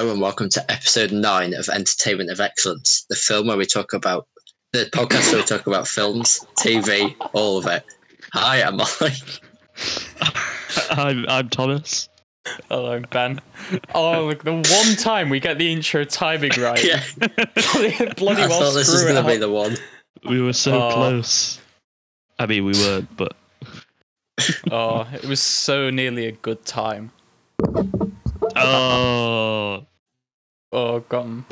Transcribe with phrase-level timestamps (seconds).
[0.00, 3.92] Hello and welcome to episode nine of Entertainment of Excellence, the film where we talk
[3.92, 4.26] about
[4.72, 7.84] the podcast where we talk about films, TV, all of it.
[8.32, 9.12] Hi, I'm Molly.
[10.90, 12.08] I'm I'm Thomas.
[12.70, 13.42] Hello, I'm Ben.
[13.94, 16.82] Oh, look, the one time we get the intro timing right.
[16.82, 19.76] Yeah, bloody bloody I well thought this was going to be the one.
[20.26, 20.94] We were so Oh.
[20.94, 21.60] close.
[22.38, 23.36] I mean, we weren't, but
[24.70, 27.12] Oh, it was so nearly a good time.
[28.56, 29.84] oh,
[30.72, 31.46] Oh, got 'em.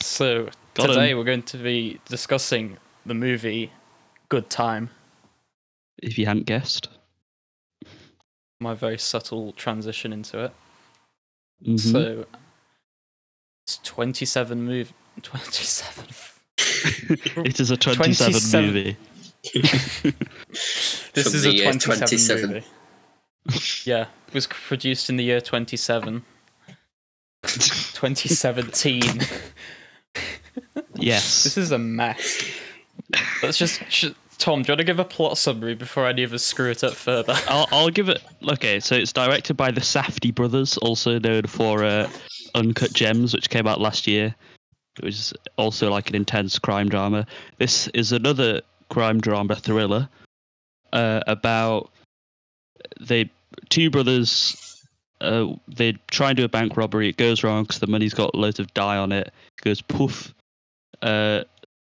[0.00, 0.94] So Got 'em.
[0.94, 3.70] today we're going to be discussing the movie
[4.28, 4.90] Good Time.
[6.02, 6.88] if you hadn't guessed.
[8.60, 10.52] My very subtle transition into it.
[11.64, 11.78] Mhm.
[11.92, 12.26] So
[13.66, 14.92] it's 27 move
[15.22, 16.06] 27
[17.44, 18.72] it is a 27, 27.
[18.74, 18.96] movie.
[21.14, 22.48] This From is a 27, 27.
[22.50, 22.66] movie.
[23.84, 26.24] yeah, it was produced in the year 27.
[27.42, 29.02] 2017.
[30.96, 31.44] Yes.
[31.44, 32.44] this is a mess.
[33.42, 33.82] Let's just.
[33.90, 36.70] Sh- Tom, do you want to give a plot summary before any of us screw
[36.70, 37.34] it up further?
[37.48, 38.20] I'll, I'll give it.
[38.50, 42.10] Okay, so it's directed by the Safdie brothers, also known for uh,
[42.56, 44.34] Uncut Gems, which came out last year,
[45.00, 47.24] which is also like an intense crime drama.
[47.58, 50.08] This is another crime drama thriller
[50.92, 51.90] uh, about
[53.00, 53.28] the
[53.68, 54.71] two brothers.
[55.22, 57.08] Uh, they try and do a bank robbery.
[57.08, 59.28] It goes wrong because the money's got loads of dye on it.
[59.28, 60.34] It goes poof.
[61.00, 61.44] Uh,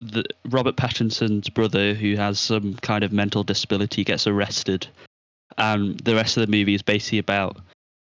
[0.01, 4.87] the Robert Pattinson's brother, who has some kind of mental disability, gets arrested,
[5.57, 7.57] and the rest of the movie is basically about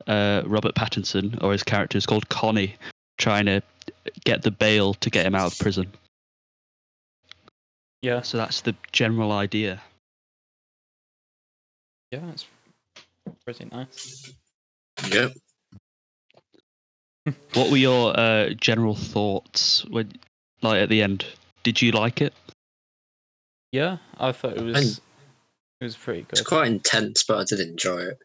[0.08, 2.76] uh, Robert Pattinson, or his character is called Connie,
[3.18, 3.62] trying to
[4.24, 5.92] get the bail to get him out of prison.
[8.02, 9.82] Yeah, So that's the general idea.
[12.12, 12.46] yeah, it's
[13.46, 14.34] pretty nice.
[15.10, 15.34] Yep.
[17.54, 20.12] What were your uh, general thoughts when,
[20.62, 21.26] like, at the end?
[21.64, 22.34] Did you like it?
[23.72, 25.00] Yeah, I thought it was.
[25.80, 26.32] It was pretty good.
[26.34, 26.48] It's good.
[26.48, 28.20] quite intense, but I did enjoy it.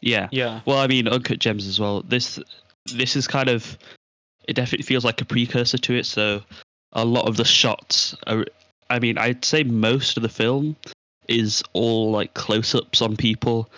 [0.00, 0.28] Yeah.
[0.30, 2.02] Yeah, Well, I mean, Uncut Gems as well.
[2.02, 2.38] This
[2.94, 3.76] this is kind of
[4.46, 6.06] it definitely feels like a precursor to it.
[6.06, 6.42] So
[6.92, 8.44] a lot of the shots are.
[8.88, 10.76] I mean, I'd say most of the film
[11.28, 13.68] is all like close-ups on people.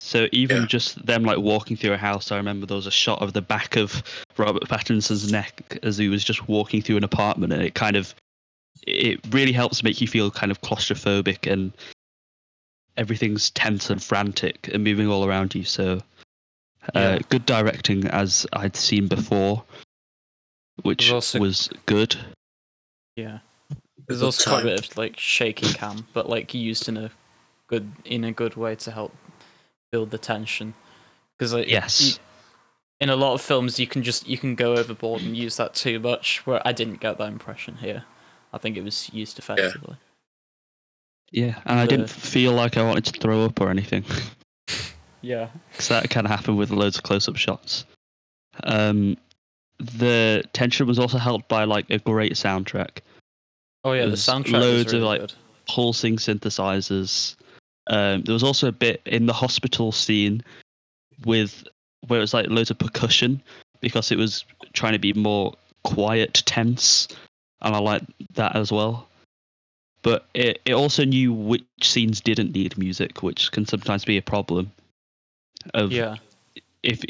[0.00, 0.66] So even Yeah.
[0.66, 3.42] just them like walking through a house, I remember there was a shot of the
[3.42, 4.02] back of
[4.38, 8.14] Robert Pattinson's neck as he was just walking through an apartment, and it kind of
[8.86, 11.72] it really helps make you feel kind of claustrophobic and
[12.96, 15.64] everything's tense and frantic and moving all around you.
[15.64, 16.02] So,
[16.94, 17.18] uh, Yeah.
[17.28, 19.64] good directing as I'd seen before,
[20.82, 22.16] which also- was good.
[23.16, 23.40] yeah.
[24.08, 27.10] There's also quite a bit of like shaky cam, but like used in a
[27.66, 29.14] good in a good way to help
[29.90, 30.74] build the tension.
[31.38, 32.00] Because like, Yes.
[32.00, 32.22] you-
[33.00, 35.74] in a lot of films, you can just you can go overboard and use that
[35.74, 36.46] too much.
[36.46, 38.04] Where I didn't get that impression here.
[38.52, 39.96] I think it was used effectively.
[41.32, 44.04] Yeah, and I didn't feel like I wanted to throw up or anything
[45.22, 45.48] Yeah.
[45.70, 47.84] because that kind of happened with loads of close-up shots.
[48.64, 49.16] Um,
[49.78, 52.98] the tension was also helped by like a great soundtrack.
[53.84, 55.32] Oh yeah, the There's soundtrack loads was of, really like, good.
[55.66, 57.36] pulsing synthesizers.
[57.86, 60.42] Um, there was also a bit in the hospital scene
[61.24, 61.64] with
[62.06, 63.42] where it was like loads of percussion
[63.80, 65.54] because it was trying to be more
[65.84, 67.08] quiet, tense,
[67.62, 68.02] and I like
[68.34, 69.08] that as well.
[70.02, 74.22] But it, it also knew which scenes didn't need music, which can sometimes be a
[74.22, 74.72] problem.
[75.74, 76.16] Of Yeah.
[76.82, 77.04] if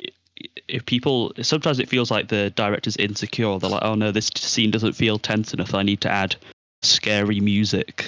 [0.68, 3.58] if people sometimes it feels like the director's insecure.
[3.58, 5.74] They're like, oh no, this scene doesn't feel tense enough.
[5.74, 6.36] I need to add
[6.82, 8.06] scary music.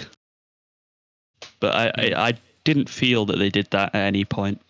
[1.61, 2.33] But I, I, I
[2.65, 4.61] didn't feel that they did that at any point.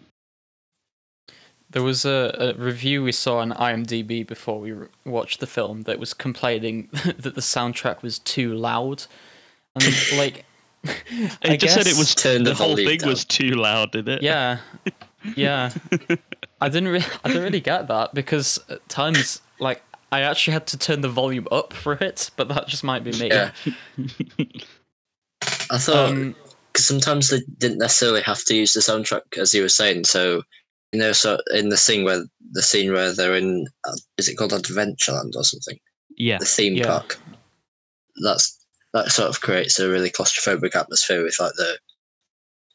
[1.71, 5.83] There was a, a review we saw on IMDb before we re- watched the film
[5.83, 9.05] that was complaining that the soundtrack was too loud,
[9.75, 9.85] and
[10.17, 10.45] like,
[10.85, 13.09] It I just said it was Turn the the whole thing down.
[13.09, 14.23] was too loud, didn't it?
[14.23, 14.59] Yeah,
[15.35, 15.71] yeah.
[16.61, 20.67] I didn't really, I didn't really get that because at times, like, I actually had
[20.69, 23.29] to turn the volume up for it, but that just might be me.
[23.29, 23.51] Yeah.
[25.71, 26.35] I thought Um,
[26.83, 30.05] because sometimes they didn't necessarily have to use the soundtrack, as you were saying.
[30.05, 30.43] So
[30.93, 34.37] you know, so in the scene where the scene where they're in, uh, is it
[34.37, 35.79] called Adventureland or something?
[36.19, 36.39] yeah.
[36.39, 36.87] The theme Yeah.
[36.87, 37.19] park.
[38.23, 38.59] That's
[38.93, 41.79] that sort of creates a really claustrophobic atmosphere with like the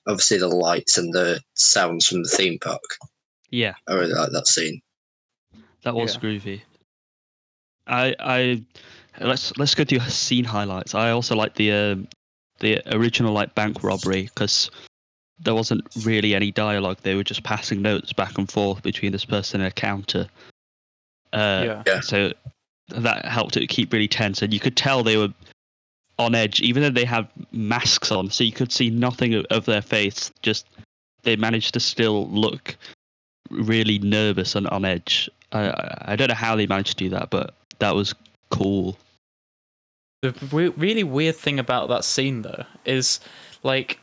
[0.07, 2.81] obviously the lights and the sounds from the theme park.
[3.51, 3.75] Yeah.
[3.87, 4.81] I really like that scene.
[5.83, 6.21] That was Yeah.
[6.21, 6.61] groovy.
[7.85, 8.63] I I
[9.21, 10.95] let's let's go through scene highlights.
[10.95, 12.07] I also like the um,
[12.59, 14.69] the original like bank robbery because
[15.39, 16.97] there wasn't really any dialogue.
[17.03, 20.27] They were just passing notes back and forth between this person and a counter.
[21.33, 21.83] Uh, yeah.
[21.85, 21.99] Yeah.
[21.99, 22.33] So
[22.89, 25.33] that helped it keep really tense, and you could tell they were
[26.17, 29.65] on edge, even though they had masks on, so you could see nothing of, of
[29.65, 30.31] their face.
[30.41, 30.65] Just
[31.23, 32.75] they managed to still look
[33.51, 35.29] really nervous and on edge.
[35.51, 38.15] I- I I don't know how they managed to do that, but that was
[38.49, 38.97] cool.
[40.31, 43.19] The w- really weird thing about that scene, though, is
[43.63, 43.99] like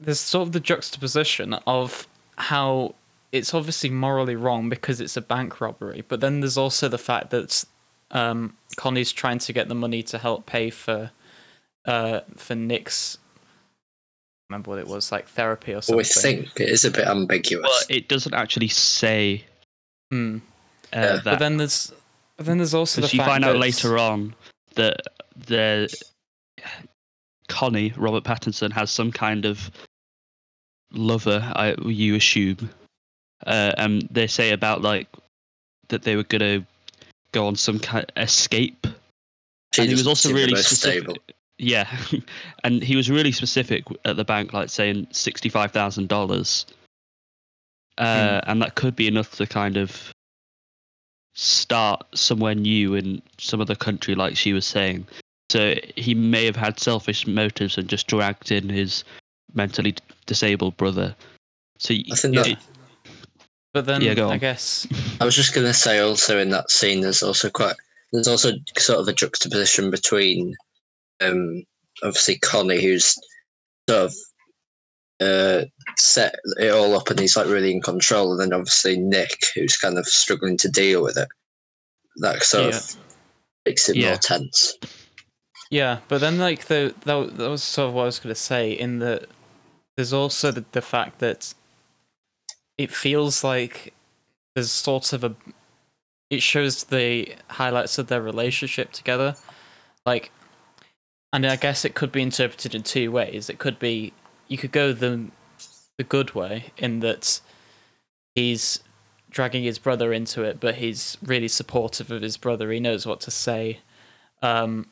[0.00, 2.94] there's sort of the juxtaposition of how
[3.32, 7.30] it's obviously morally wrong because it's a bank robbery, but then there's also the fact
[7.30, 7.64] that
[8.10, 11.10] um, Connie's trying to get the money to help pay for
[11.84, 13.18] uh, for Nick's.
[14.50, 15.98] Remember what it was like therapy or something.
[15.98, 17.84] We think it is a bit ambiguous.
[17.86, 19.44] But it doesn't actually say
[20.10, 20.38] Hmm.
[20.94, 21.06] uh, Yeah.
[21.16, 21.24] that.
[21.24, 21.92] But then there's
[22.38, 24.34] but then there's also the Because you find out that- later on
[24.76, 25.00] that
[25.46, 25.92] the
[27.48, 29.70] Connie Robert Pattinson has some kind of
[30.92, 31.40] lover.
[31.54, 32.70] I you assume,
[33.46, 35.08] uh, and they say about like
[35.88, 36.66] that they were gonna
[37.32, 38.86] go on some kind of escape.
[39.74, 41.04] She and he was also really specific.
[41.04, 41.16] stable.
[41.58, 41.88] Yeah,
[42.64, 46.66] and he was really specific at the bank, like saying sixty-five thousand dollars,
[47.98, 50.12] uh, and that could be enough to kind of
[51.34, 55.06] start somewhere new in some other country, like she was saying.
[55.50, 59.04] So he may have had selfish motives and just dragged in his
[59.54, 59.94] mentally
[60.26, 61.14] disabled brother.
[61.78, 62.58] So y- I think y- that-
[63.72, 64.86] But then Yeah, go I guess
[65.20, 67.76] I was just going to say also in that scene, there's also quite
[68.12, 70.54] there's also sort of a juxtaposition between
[71.20, 71.62] um
[72.02, 73.14] obviously Connie, who's
[73.88, 74.14] sort of
[75.20, 75.64] uh
[75.96, 79.76] set it all up and he's like really in control, and then obviously Nick, who's
[79.78, 81.28] kind of struggling to deal with it.
[82.16, 82.78] That sort Yeah.
[82.78, 82.96] of
[83.66, 84.08] makes it Yeah.
[84.10, 84.74] more tense.
[85.70, 88.40] Yeah, but then like the that, that was sort of what I was going to
[88.40, 88.72] say.
[88.72, 89.26] In that,
[89.96, 91.54] there's also the, the fact that
[92.78, 93.92] it feels like
[94.54, 95.34] there's sort of a.
[96.30, 99.34] It shows the highlights of their relationship together,
[100.04, 100.30] like,
[101.32, 103.50] and I guess it could be interpreted in two ways.
[103.50, 104.12] It could be
[104.46, 105.26] you could go the
[105.98, 107.40] the good way in that
[108.34, 108.82] he's
[109.30, 112.70] dragging his brother into it, but he's really supportive of his brother.
[112.70, 113.80] He knows what to say.
[114.40, 114.86] Um,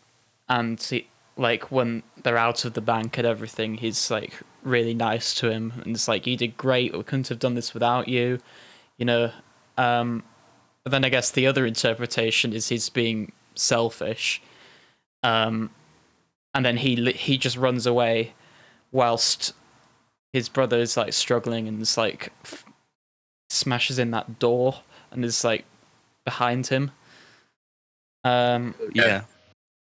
[0.48, 4.32] and he, like when they're out of the bank and everything, he's like
[4.62, 6.96] really nice to him, and it's like you did great.
[6.96, 8.40] We couldn't have done this without you,
[8.96, 9.30] you know.
[9.76, 10.22] Um,
[10.82, 14.40] but then I guess the other interpretation is he's being selfish,
[15.22, 15.70] um,
[16.54, 18.34] and then he he just runs away,
[18.92, 19.52] whilst
[20.32, 22.64] his brother is like struggling and is like f-
[23.48, 25.64] smashes in that door and is like
[26.24, 26.90] behind him.
[28.24, 29.22] Um, yeah,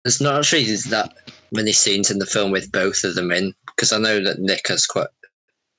[0.04, 1.12] There's not actually that
[1.52, 4.68] many scenes in the film with both of them in, because I know that Nick
[4.68, 5.08] has quite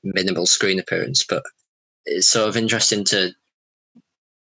[0.03, 1.43] minimal screen appearance, but
[2.05, 3.31] it's sort of interesting to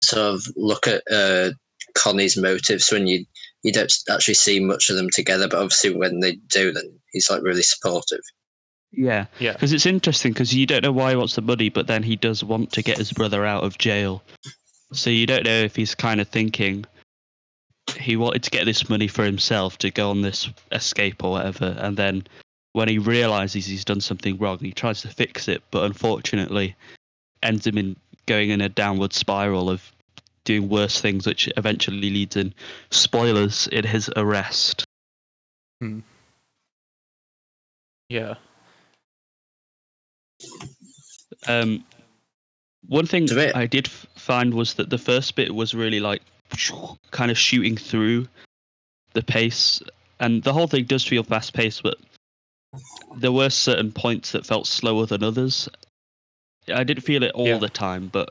[0.03, 1.51] sort of look at uh,
[1.95, 3.25] Connie's motives when you
[3.63, 7.29] you don't actually see much of them together, but obviously when they do, then he's
[7.29, 8.21] like really supportive.
[8.91, 9.25] yeah.
[9.39, 9.53] Yeah.
[9.53, 12.15] Because it's interesting because you don't know why he wants the money, but then he
[12.15, 14.23] does want to get his brother out of jail.
[14.93, 16.85] So you don't know if he's kind of thinking
[17.97, 21.75] he wanted to get this money for himself to go on this escape or whatever,
[21.79, 22.27] and then
[22.73, 26.75] when he realizes he's done something wrong, he tries to fix it, but unfortunately
[27.41, 29.91] ends him in going in a downward spiral of
[30.43, 32.53] doing worse things, which eventually leads in
[32.91, 34.85] spoilers in his arrest.
[35.81, 35.99] Hmm.
[38.09, 38.35] yeah.
[41.47, 41.85] Um,
[42.87, 46.21] one thing It's I did find was that the first bit was really like
[47.11, 48.27] kind of shooting through
[49.13, 49.81] the pace,
[50.19, 51.97] and the whole thing does feel fast paced, but
[53.15, 55.67] there were certain points that felt slower than others.
[56.73, 57.57] I didn't feel it all Yeah.
[57.57, 58.29] the time, but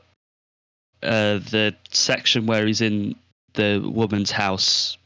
[1.03, 3.15] uh, the section where he's in
[3.53, 4.97] the woman's house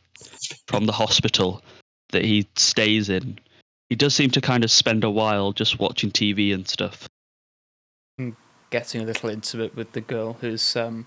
[0.68, 1.62] from the hospital
[2.10, 3.40] that he stays in,
[3.90, 7.08] he does seem to kind of spend a while just watching TV and stuff.
[8.70, 11.06] Getting a little intimate with the girl who's um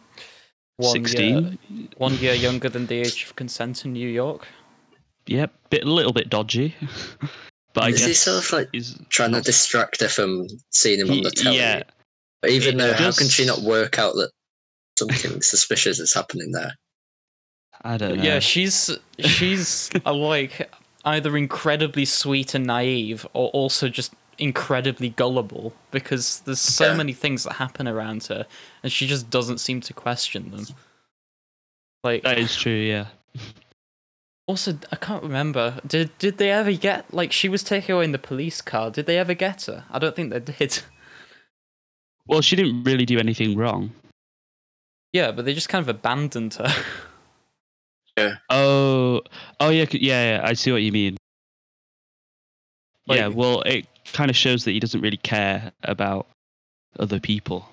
[0.76, 1.58] one 16?
[1.70, 4.46] year one year younger than the age of consent in New York.
[5.26, 6.74] Yep, bit a little bit dodgy.
[7.72, 11.00] but I Is guess he sort of like he's trying to distract her from seeing
[11.00, 11.56] him on the telly?
[11.56, 11.82] yeah,
[12.42, 14.30] But even it though, how can she not work out that
[14.98, 16.72] something suspicious is happening there?
[17.82, 18.22] I don't know.
[18.22, 20.70] Yeah, she's she's uh, like
[21.04, 26.96] either incredibly sweet and naive or also just incredibly gullible because there's so Yeah.
[26.96, 28.46] many things that happen around her
[28.82, 30.66] and she just doesn't seem to question them.
[32.04, 32.72] Like that is true.
[32.72, 33.06] Yeah,
[34.46, 35.80] also I can't remember.
[35.86, 38.90] Did did they ever get like she was taken away in the police car?
[38.90, 39.84] Did they ever get her?
[39.90, 40.82] I don't think they did.
[42.26, 43.90] well, she didn't really do anything wrong.
[45.12, 46.68] Yeah, but they just kind of abandoned her.
[48.18, 48.36] Yeah.
[48.48, 49.20] Oh,
[49.60, 50.40] oh yeah, yeah, yeah.
[50.42, 51.16] I see what you mean.
[53.06, 53.86] yeah, well, it
[54.16, 56.26] kind of shows that he doesn't really care about
[56.98, 57.68] other people.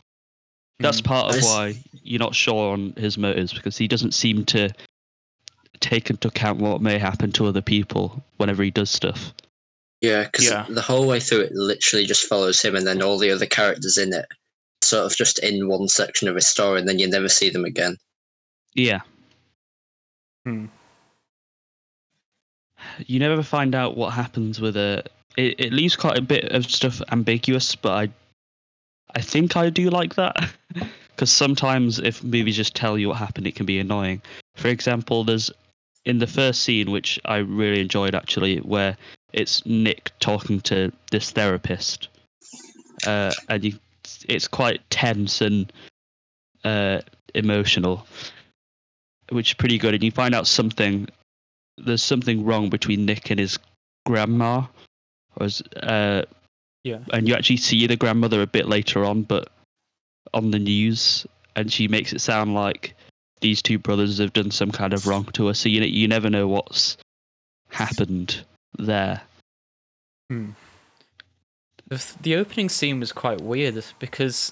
[0.80, 1.06] That's Mm.
[1.06, 4.70] part of This- why you're not sure on his motives because he doesn't seem to
[5.80, 9.34] take into account what may happen to other people whenever he does stuff.
[10.02, 10.66] Yeah, because Yeah.
[10.70, 13.98] the whole way through it literally just follows him, and then all the other characters
[13.98, 14.26] in it,
[14.84, 17.64] sort of just in one section of his story, and then you never see them
[17.64, 17.98] again.
[18.74, 19.02] Yeah.
[20.46, 20.66] Hmm.
[23.08, 25.10] You never find out what happens with it.
[25.38, 28.10] It, it leaves quite a bit of stuff ambiguous, but I,
[29.16, 30.54] I think I do like that
[31.10, 34.22] because sometimes if movies just tell you what happened, it can be annoying.
[34.56, 35.52] For example, there's
[36.06, 38.98] in the first scene, which I really enjoyed actually, where
[39.32, 42.10] it's Nick talking to this therapist,
[43.08, 43.74] uh, and you,
[44.28, 45.72] it's quite tense and
[46.63, 47.00] uh,
[47.34, 48.06] emotional
[49.30, 49.94] which is pretty good.
[49.94, 51.08] And you find out something.
[51.78, 53.58] There's something wrong between Nick and his
[54.06, 54.66] grandma,
[55.40, 56.24] his, uh,
[56.84, 57.00] Yeah.
[57.12, 59.50] and you actually see the grandmother a bit later on, but
[60.34, 61.25] on the news,
[61.56, 62.96] and she makes it sound like
[63.42, 65.54] these two brothers have done some kind of wrong to her.
[65.54, 66.98] So you you never know what's
[67.70, 68.44] happened
[68.78, 69.22] there.
[70.30, 74.52] The, the opening scene was quite weird because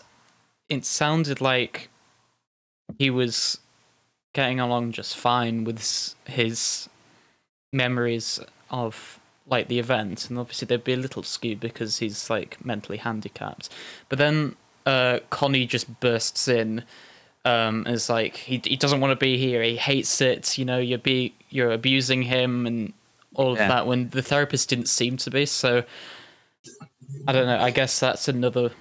[0.69, 1.89] it sounded like
[2.99, 3.57] he was
[4.33, 6.87] getting along just fine with his
[7.73, 12.63] memories of like the event and obviously they'd be a little skewed because he's like
[12.63, 13.69] mentally handicapped
[14.09, 14.55] but then
[14.85, 16.83] uh connie just bursts in
[17.43, 20.77] um as like he, he doesn't want to be here he hates it you know
[20.77, 22.93] you're be you're abusing him and
[23.35, 23.67] all of Yeah.
[23.67, 25.83] that when the therapist didn't seem to be so
[27.27, 27.57] I don't know.
[27.59, 28.71] I guess that's another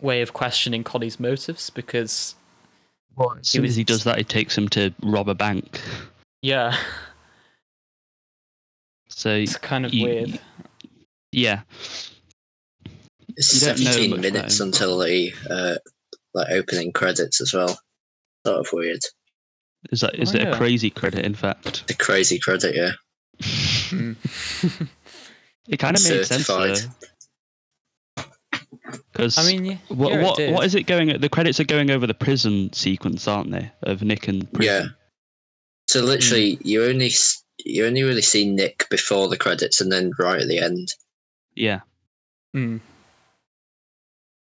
[0.00, 2.34] way of questioning Connie's motives because,
[3.18, 5.80] As soon as he does that, it takes him to rob a bank.
[6.42, 6.76] yeah,
[9.18, 10.40] So it's kind of You- weird.
[11.32, 11.62] yeah,
[13.36, 15.74] It's You 17 much about minutes until the uh,
[16.34, 17.80] like opening credits as well.
[18.46, 19.00] Sort of weird.
[19.90, 20.54] is that is Oh, it yeah.
[20.54, 21.24] a crazy credit?
[21.24, 22.92] In fact, The crazy credit, yeah.
[23.90, 24.14] Mm.
[25.68, 26.78] it kind of makes sense Certified.
[29.12, 31.20] Because I mean, yeah, what yeah, what, what is it going?
[31.20, 33.72] The credits are going over the prison sequence, aren't they?
[33.82, 34.72] Of Nick and prison.
[34.84, 34.88] Yeah.
[35.88, 36.68] So literally, Hmm.
[36.68, 40.48] you only s- you only really see Nick before the credits, and then right at
[40.48, 40.94] the end.
[41.54, 41.80] yeah.
[42.56, 42.80] Mm.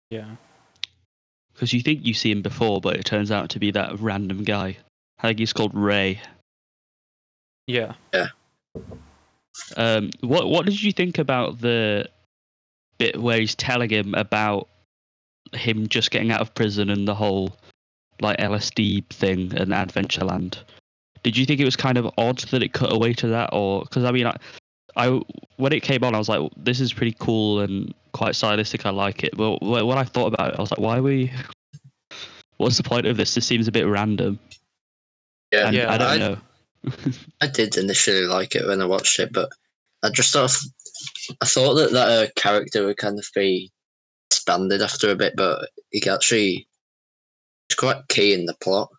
[0.09, 0.35] Yeah,
[1.53, 4.43] Because you think you see him before, but it turns out to be that random
[4.43, 4.77] guy.
[5.19, 6.19] I think he's called Ray.
[7.67, 7.93] yeah.
[8.13, 8.27] Yeah.
[9.77, 12.09] Um, what what did you think about the
[12.97, 14.67] bit where he's telling him about
[15.53, 17.55] him just getting out of prison and the whole
[18.21, 20.57] like LSD thing and Adventureland?
[21.23, 23.81] Did you think it was kind of odd that it cut away to that, or
[23.81, 24.35] because I mean, I,
[24.95, 25.21] I
[25.57, 28.85] when it came on, I was like, this is pretty cool and quite stylistic.
[28.85, 29.35] I like it.
[29.37, 31.31] But when I thought about it, I was like, why are we?
[32.57, 33.33] What's the point of this?
[33.33, 34.39] This seems a bit random.
[35.51, 36.37] Yeah, And Yeah, I don't I, know.
[37.41, 39.49] I did initially like it when I watched it, but
[40.03, 40.57] I just sort of
[41.41, 43.71] I thought that that uh, character would kind of be
[44.29, 46.67] expanded after a bit, but he actually
[47.69, 48.89] is quite key in the plot.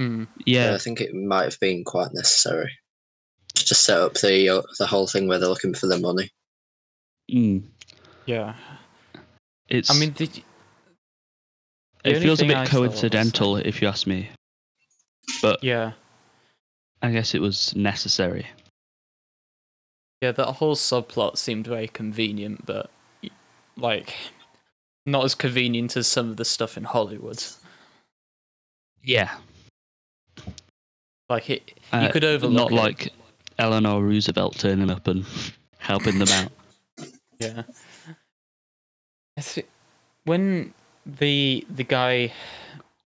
[0.00, 0.26] Mm.
[0.46, 2.70] Yeah, Yeah, I think it might have been quite necessary
[3.54, 6.30] to set up the uh, the whole thing where they're looking for the money.
[7.30, 7.62] mm,
[8.26, 8.54] Yeah.
[9.68, 9.90] it's.
[9.90, 10.42] I mean, did you,
[12.04, 14.30] it feels a bit I coincidental, if you ask me.
[15.42, 15.92] But yeah,
[17.02, 18.46] I guess it was necessary.
[20.22, 20.32] yeah.
[20.32, 22.90] That whole subplot seemed very convenient, but
[23.76, 24.14] like
[25.06, 27.42] not as convenient as some of the stuff in Hollywood.
[29.02, 29.36] Yeah.
[31.28, 32.74] Like it, you Uh, could overlook Not it.
[32.74, 33.12] like
[33.58, 35.24] Eleanor Roosevelt turning up and
[35.78, 36.52] helping them out.
[37.40, 37.62] Yeah.
[40.24, 40.74] When
[41.06, 42.32] the the guy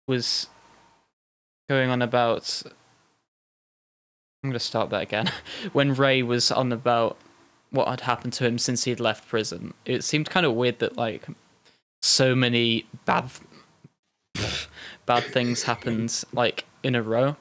[0.07, 0.49] was
[1.69, 2.63] going on about
[4.45, 5.31] I'm gonna start that again.
[5.73, 7.17] when Ray was on about
[7.71, 10.97] what had happened to him since he'd left prison, it seemed kind of weird that
[10.99, 11.27] like
[12.03, 13.31] so many bad
[15.07, 17.37] bad things happened like in a row.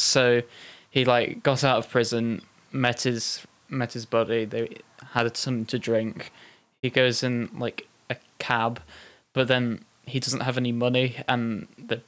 [0.00, 0.42] So
[0.90, 2.42] he like got out of prison,
[2.72, 4.44] met his met his buddy.
[4.44, 4.78] They
[5.12, 6.32] had something to drink.
[6.82, 8.80] He goes in like a cab,
[9.32, 12.02] but then he doesn't have any money, and the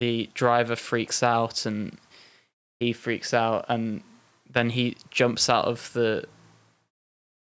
[0.00, 1.96] the driver freaks out, and
[2.80, 4.02] he freaks out, and
[4.50, 6.24] then he jumps out of the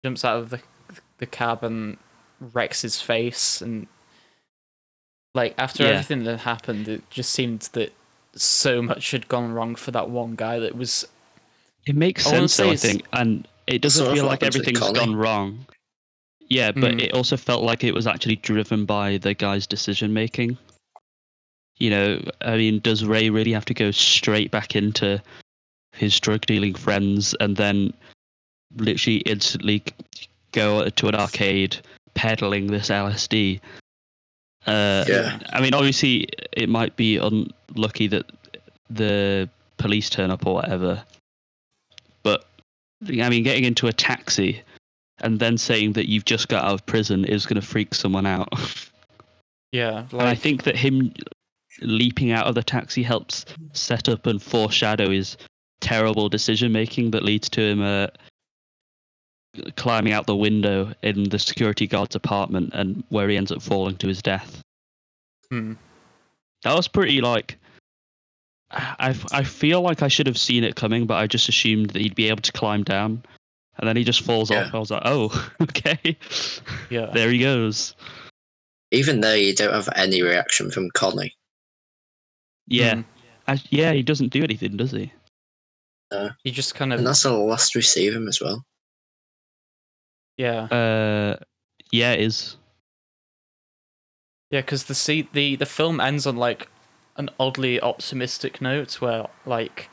[0.05, 0.61] jumps out of the
[1.19, 1.97] the cab and
[2.41, 3.87] wrecks his face, and
[5.35, 5.91] like after Yeah.
[5.91, 7.93] everything that happened, it just seemed that
[8.45, 11.07] so much had gone wrong for that one guy that was
[11.87, 14.67] It makes sense, though, I think, and it doesn't Sort of feel like happens with
[14.69, 14.99] everything's Connie.
[14.99, 15.67] gone wrong.
[16.49, 17.03] Yeah, but Mm.
[17.03, 20.57] it also felt like it was actually driven by the guy's decision making.
[21.79, 25.23] You know, I mean, does Ray really have to go straight back into
[25.93, 27.93] his drug dealing friends and then
[28.77, 29.83] literally instantly
[30.53, 31.77] go to an arcade
[32.15, 33.61] peddling this LSD?
[34.67, 35.39] Uh, Yeah.
[35.51, 38.27] I mean, obviously, it might be unlucky that
[38.91, 41.03] the police turn up or whatever.
[42.23, 42.45] But
[43.03, 44.63] I mean, getting into a taxi
[45.21, 48.27] and then saying that you've just got out of prison is going to freak someone
[48.27, 48.49] out.
[49.73, 51.13] yeah and I think that him
[51.81, 55.37] leaping out of the taxi helps set up and foreshadow his
[55.81, 58.09] terrible decision making that leads to him uh,
[59.77, 63.97] climbing out the window in the security guard's apartment and where he ends up falling
[63.97, 64.63] to his death.
[65.51, 65.75] hmm.
[66.65, 67.57] That was pretty like.
[68.71, 72.03] I I feel like I should have seen it coming, but I just assumed that
[72.03, 73.23] he'd be able to climb down,
[73.79, 74.65] and then he just falls Yeah.
[74.67, 74.75] off.
[74.75, 76.17] I was like, oh, okay,
[76.91, 77.95] yeah there he goes.
[78.91, 81.35] Even though you don't have any reaction from Connie.
[82.67, 83.05] Yeah, Mm.
[83.47, 85.13] I, yeah, he doesn't do anything, does he?
[86.45, 88.63] he just kind of And that's the last we see of him as well.
[90.39, 91.37] Yeah Uh,
[91.91, 92.57] yeah, it is.
[94.51, 96.69] Yeah, because the see the the film ends on like
[97.17, 99.91] an oddly optimistic note where like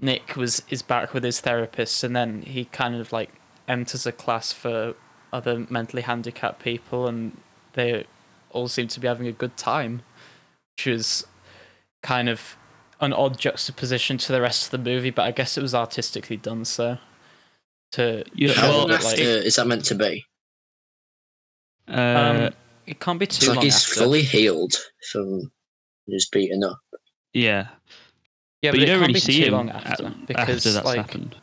[0.00, 3.30] Nick was is back with his therapist and then he kind of like
[3.66, 4.94] enters a class for
[5.32, 7.40] other mentally handicapped people and
[7.72, 8.04] they
[8.50, 10.02] all seem to be having a good time,
[10.76, 11.26] which is
[12.02, 12.56] kind of
[13.00, 16.36] an odd juxtaposition to the rest of the movie, but I guess it was artistically
[16.36, 16.98] done so.
[17.94, 20.24] To Yeah, show How long after like, is that meant to be?
[21.88, 21.92] Uh,
[22.48, 22.54] um,
[22.86, 23.30] it can't be too.
[23.30, 23.94] It's too like long he's after.
[24.00, 24.74] fully healed
[25.12, 25.52] from
[26.08, 26.78] his beaten up.
[27.32, 27.68] yeah,
[28.62, 30.96] yeah, but, you don't really see too him long a- after after, because that's like
[30.98, 31.36] happened.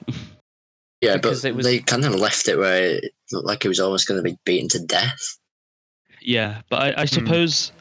[1.01, 3.67] Yeah, Because but it was- they kind of left it where it looked like he
[3.69, 5.21] was almost going to be beaten to death.
[6.21, 6.99] Yeah, but Hmm.
[6.99, 7.71] I, I suppose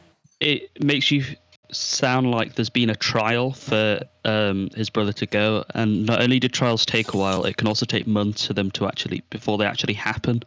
[0.40, 1.24] it makes you
[1.72, 6.38] sound like there's been a trial for um, his brother to go, and not only
[6.38, 9.58] do trials take a while, it can also take months for them to actually before
[9.58, 10.42] they actually happen,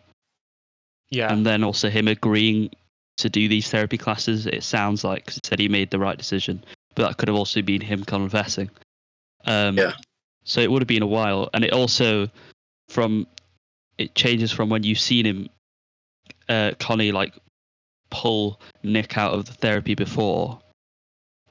[1.09, 2.69] yeah, and then also him agreeing
[3.17, 4.45] to do these therapy classes.
[4.47, 6.63] It sounds like 'cause it said he made the right decision,
[6.95, 8.69] but that could have also been him confessing.
[9.45, 9.93] Um, Yeah.
[10.45, 12.29] So it would have been a while, and it also
[12.89, 13.27] from
[13.97, 15.49] it changes from when you've seen him,
[16.49, 17.33] uh, Connie like
[18.09, 20.59] pull Nick out of the therapy before,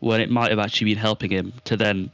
[0.02, 2.10] when it might have actually been helping him, to then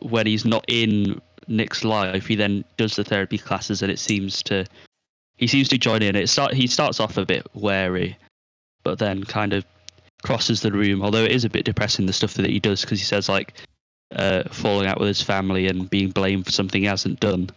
[0.00, 4.42] when he's not in Nick's life, he then does the therapy classes, and it seems
[4.42, 4.66] to
[5.36, 6.16] he seems to join in.
[6.16, 8.18] It start he starts off a bit wary,
[8.82, 9.64] but then kind of
[10.24, 11.00] crosses the room.
[11.00, 13.54] Although it is a bit depressing the stuff that he does because he says like
[14.16, 17.50] uh, falling out with his family and being blamed for something he hasn't done.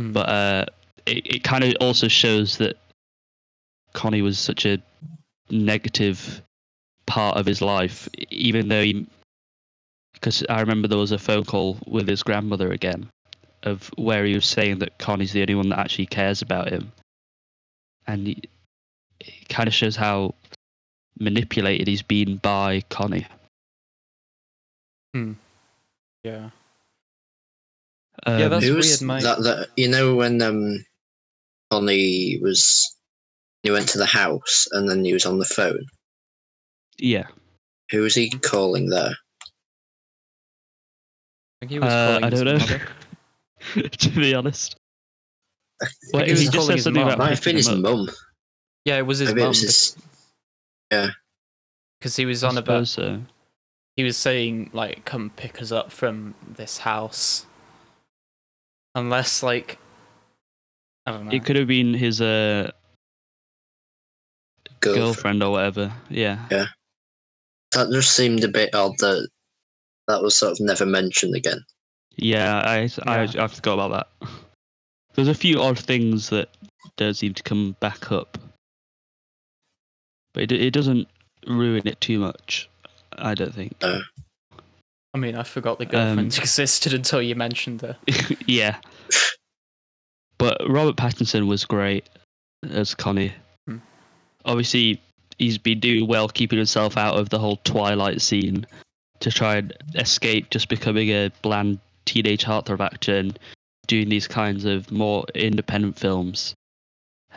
[0.00, 0.12] Mm.
[0.12, 0.66] But uh,
[1.06, 2.76] it it kind of also shows that
[3.94, 4.80] Connie was such a
[5.50, 6.40] negative
[7.08, 9.06] part of his life, even though he.
[10.14, 13.08] Because I remember there was a phone call with his grandmother again,
[13.64, 16.92] of where he was saying that Connie's the only one that actually cares about him,
[18.06, 18.42] and he,
[19.20, 20.34] it kind of shows how
[21.18, 23.26] manipulated he's been by Connie.
[25.14, 25.32] Hmm.
[26.22, 26.50] yeah.
[28.26, 29.22] Um, Yeah, that's was weird, mate.
[29.22, 29.68] that, that?
[29.76, 30.84] You know when um,
[31.70, 32.96] Connie was
[33.62, 35.86] he went to the house and then he was on the phone.
[36.98, 37.26] Yeah.
[37.90, 39.10] Who was he calling there?
[39.10, 39.16] I
[41.60, 42.58] think he was Uh, calling I his don't know.
[42.58, 43.88] mother.
[43.88, 44.76] to be honest.
[45.82, 47.08] I Well, he was he just calling said his something mum.
[47.08, 47.92] about Might have been picking his him up.
[47.92, 48.08] mum.
[48.84, 49.96] Yeah, it was his Maybe it mum was his.
[52.00, 53.22] because he was I on about suppose so.
[53.96, 57.44] he was saying like come pick us up from this house
[58.94, 59.78] unless like
[61.06, 62.70] i don't know It could have been his uh,
[64.80, 65.04] girlfriend.
[65.04, 65.92] girlfriend or whatever.
[66.08, 66.46] Yeah.
[66.50, 66.66] Yeah.
[67.72, 69.28] That just seemed a bit odd that
[70.06, 71.64] that was sort of never mentioned again.
[72.16, 73.44] Yeah, I, I, Yeah.
[73.44, 74.30] I forgot about that.
[75.14, 76.48] There's a few odd things that
[76.96, 78.38] don't seem to come back up,
[80.32, 81.08] but it, it doesn't
[81.46, 82.68] ruin it too much.
[83.18, 83.74] I don't think.
[83.82, 87.96] i mean i forgot the Um, girlfriend existed until you mentioned her
[88.46, 88.76] yeah.
[90.38, 92.08] But Robert Pattinson was great
[92.70, 93.32] as Connie.
[93.66, 93.78] Hmm.
[94.44, 95.02] Obviously,
[95.38, 98.66] he's been doing well keeping himself out of the whole Twilight scene
[99.20, 103.38] to try and escape just becoming a bland teenage heartthrob actor and
[103.86, 106.54] doing these kinds of more independent films.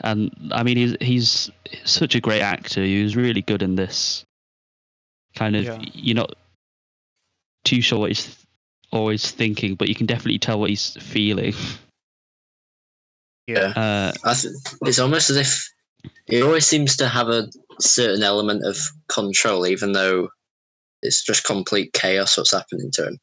[0.04, 1.52] And I mean, he's he's
[1.86, 2.84] such a great actor.
[2.84, 4.24] He was really good in this.
[5.36, 5.80] Kind of, Yeah.
[5.94, 6.34] you're not
[7.64, 8.36] too sure what he's
[8.92, 11.54] always thinking, but you can definitely tell what he's feeling.
[13.48, 13.74] Yeah.
[13.76, 15.70] Uh, I th- it's almost as if
[16.28, 17.48] he always seems to have a
[17.82, 20.30] certain element of control, even though
[21.02, 23.18] it's just complete chaos what's happening to him.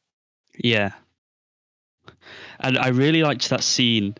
[0.57, 0.91] Yeah.
[2.59, 4.15] And I really liked that scene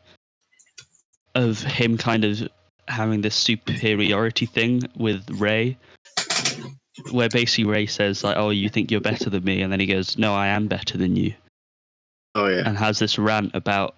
[1.36, 2.48] of him kind of
[2.88, 5.78] having this superiority thing with Ray,
[7.12, 9.62] where basically Ray says, like, oh, you think you're better than me?
[9.62, 11.34] And then he goes, no, I am better than you.
[12.36, 13.96] Oh yeah, And has this rant about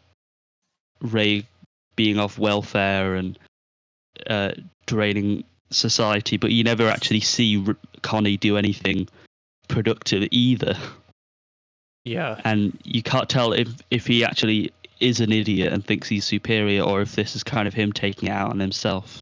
[1.01, 1.45] Ray
[1.95, 3.37] being off welfare and
[4.27, 4.51] uh,
[4.87, 9.07] draining society, but you never actually see R- Connie do anything
[9.67, 10.77] productive either.
[12.03, 12.41] Yeah.
[12.45, 16.81] and you can't tell if if he actually is an idiot and thinks he's superior
[16.81, 19.19] or if this is kind of him taking it out on himself.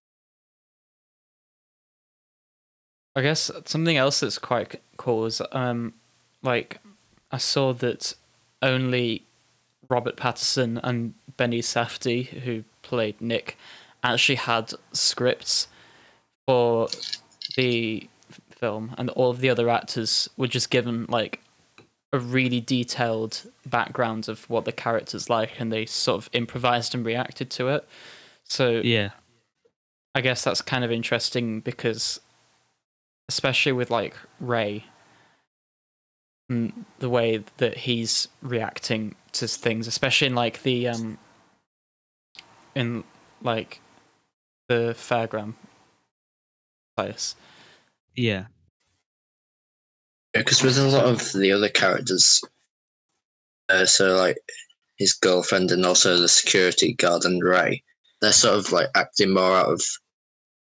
[3.15, 5.93] I guess something else that's quite cool is um
[6.41, 6.79] like
[7.31, 8.13] I saw that
[8.61, 9.23] only
[9.89, 13.57] Robert Pattinson and Benny Safdie, who played Nick,
[14.03, 15.67] actually had scripts
[16.49, 16.89] for
[17.57, 18.09] the
[18.49, 21.41] film, and all of the other actors were just given like
[22.11, 27.05] a really detailed background of what the character's like, and they sort of improvised and
[27.05, 27.87] reacted to it.
[28.45, 29.11] So Yeah,
[30.15, 32.19] I guess that's kind of interesting because,
[33.27, 34.85] especially with like Ray,
[36.51, 41.19] mm, the way that he's reacting to things, especially in like the um,
[42.73, 43.03] in
[43.43, 43.81] like
[44.67, 45.53] the fairground
[47.05, 47.35] place.
[48.15, 48.45] yeah,
[50.33, 52.41] because with a lot of the other characters,
[53.69, 54.37] uh, so like
[54.97, 57.83] his girlfriend and also the security guard and Ray,
[58.21, 59.81] they're sort of like acting more out of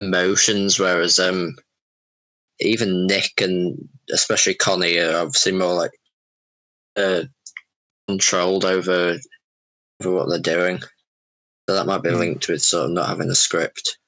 [0.01, 1.57] emotions, whereas um,
[2.61, 5.93] even Nick and especially Connie are obviously more like
[6.97, 7.23] uh,
[8.09, 9.17] controlled over
[10.03, 10.81] over what they're doing.
[11.69, 12.17] So that might be Hmm.
[12.19, 13.99] linked with sort of not having a script.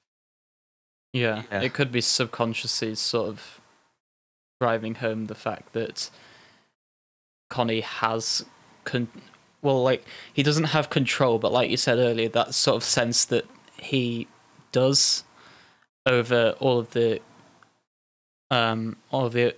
[1.12, 1.60] Yeah, Yeah.
[1.62, 3.60] it could be subconsciously sort of
[4.60, 6.10] driving home the fact that
[7.50, 8.44] Connie has
[8.84, 9.08] con-
[9.60, 13.24] well like he doesn't have control but like you said earlier that sort of sense
[13.26, 13.44] that
[13.80, 14.26] he
[14.70, 15.24] does
[16.06, 17.20] over all of the
[18.50, 19.54] um all of the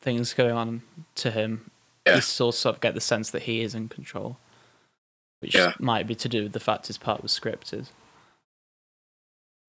[0.00, 0.82] things going on
[1.14, 1.70] to him
[2.06, 2.16] Yeah.
[2.16, 4.38] you still sort of get the sense that he is in control
[5.40, 5.72] which Yeah.
[5.78, 7.86] might be to do with the fact his part was scripted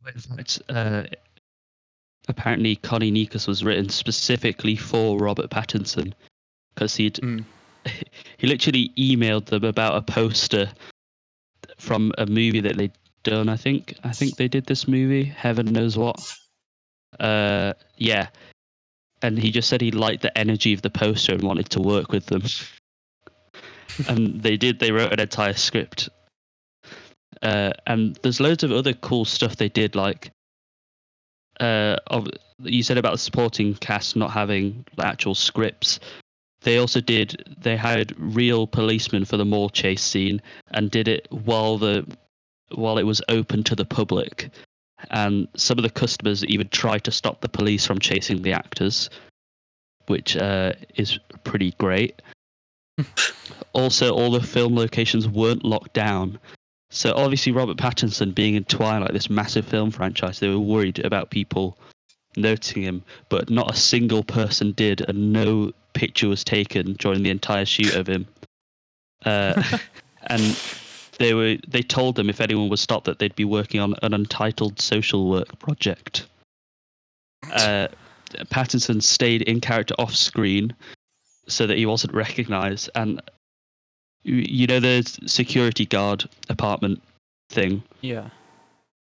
[0.06, 1.04] In fact, uh,
[2.27, 6.13] apparently Connie Nikas was written specifically for Robert Pattinson
[6.73, 7.45] because he'd Mm.
[8.38, 10.69] he literally emailed them about a poster
[11.77, 12.91] from a movie that they'd
[13.23, 13.49] done.
[13.49, 16.19] I think I think they did this movie, Heaven knows what.
[17.19, 18.27] Uh, yeah,
[19.21, 22.12] and he just said he liked the energy of the poster and wanted to work
[22.12, 22.43] with them.
[24.08, 24.79] and they did.
[24.79, 26.10] They wrote an entire script.
[27.41, 30.32] Uh, and there's loads of other cool stuff they did, like
[31.59, 32.27] uh, of,
[32.59, 35.99] you said about the supporting cast not having the actual scripts.
[36.61, 37.55] They also did.
[37.61, 40.41] They hired real policemen for the mall chase scene
[40.71, 42.05] and did it while the
[42.71, 44.49] while it was open to the public.
[45.11, 49.09] And some of the customers even tried to stop the police from chasing the actors,
[50.07, 52.21] which uh, is pretty great.
[53.73, 56.37] also, all the film locations weren't locked down.
[56.91, 61.30] So obviously, Robert Pattinson being in Twilight, this massive film franchise, they were worried about
[61.30, 61.78] people
[62.36, 67.30] noting him, but not a single person did, and no picture was taken during the
[67.30, 68.28] entire shoot of him.
[69.25, 69.62] Uh,
[70.28, 70.60] and
[71.19, 74.13] they were they told them if anyone was stopped that they'd be working on an
[74.13, 76.25] untitled social work project.
[77.52, 77.88] Uh,
[78.45, 80.73] Pattinson stayed in character off screen
[81.47, 83.21] so that he wasn't recognized, and
[84.23, 87.01] you- you know the security guard apartment
[87.49, 88.29] thing yeah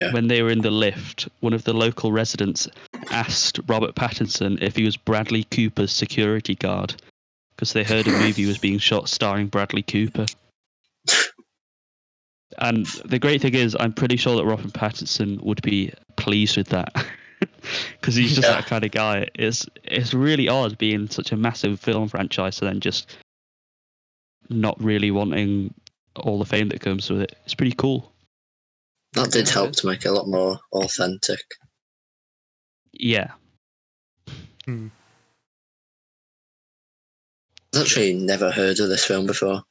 [0.00, 0.12] Yeah.
[0.12, 2.66] when they were in the lift, one of the local residents
[3.10, 6.94] asked Robert Pattinson if he was Bradley Cooper's security guard
[7.54, 10.26] because they heard a movie was being shot starring Bradley Cooper.
[12.58, 16.68] And the great thing is, I'm pretty sure that Robert Pattinson would be pleased with
[16.68, 16.92] that
[18.00, 18.56] because he's just Yeah.
[18.56, 19.28] that kind of guy.
[19.34, 23.16] It's it's really odd being such a massive film franchise and then just
[24.48, 25.72] not really wanting
[26.16, 27.36] all the fame that comes with it.
[27.44, 28.12] It's pretty cool.
[29.14, 31.40] That did help to make it a lot more authentic.
[32.92, 33.32] Yeah.
[34.66, 34.90] I've
[37.76, 39.62] actually never heard of this film before.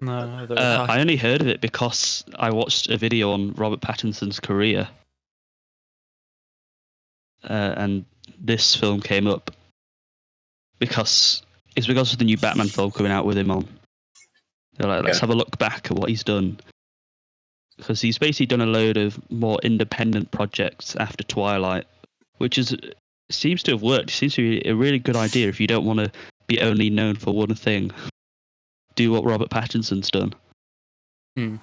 [0.00, 0.96] no neither Uh, I.
[0.96, 4.88] I only heard of it because I watched a video on Robert Pattinson's career,
[7.44, 8.04] uh, and
[8.38, 9.50] this film came up
[10.78, 11.42] because
[11.76, 13.66] is because of the new Batman film coming out with him on.
[14.76, 15.20] They're like, let's Yeah.
[15.22, 16.58] have a look back at what he's done.
[17.76, 21.86] Because he's basically done a load of more independent projects after Twilight,
[22.38, 22.76] which is
[23.30, 24.10] seems to have worked.
[24.10, 26.10] It seems to be a really good idea if you don't want to
[26.46, 27.90] be only known for one thing.
[28.96, 30.34] Do what Robert Pattinson's done.
[31.36, 31.56] Hmm.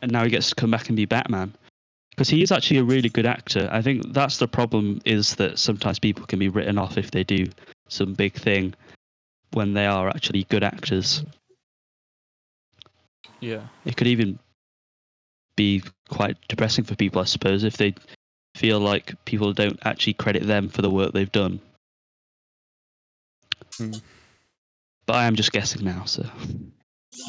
[0.00, 1.52] And now he gets to come back and be Batman.
[2.10, 3.68] Because he is actually a really good actor.
[3.72, 7.24] I think that's the problem is that sometimes people can be written off if they
[7.24, 7.46] do
[7.88, 8.74] some big thing
[9.52, 11.24] when they are actually good actors.
[13.40, 13.62] Yeah.
[13.84, 14.38] It could even
[15.56, 17.94] be quite depressing for people, I suppose, if they
[18.54, 21.60] feel like people don't actually credit them for the work they've done.
[23.76, 23.94] Hmm.
[25.06, 26.26] But I am just guessing now, so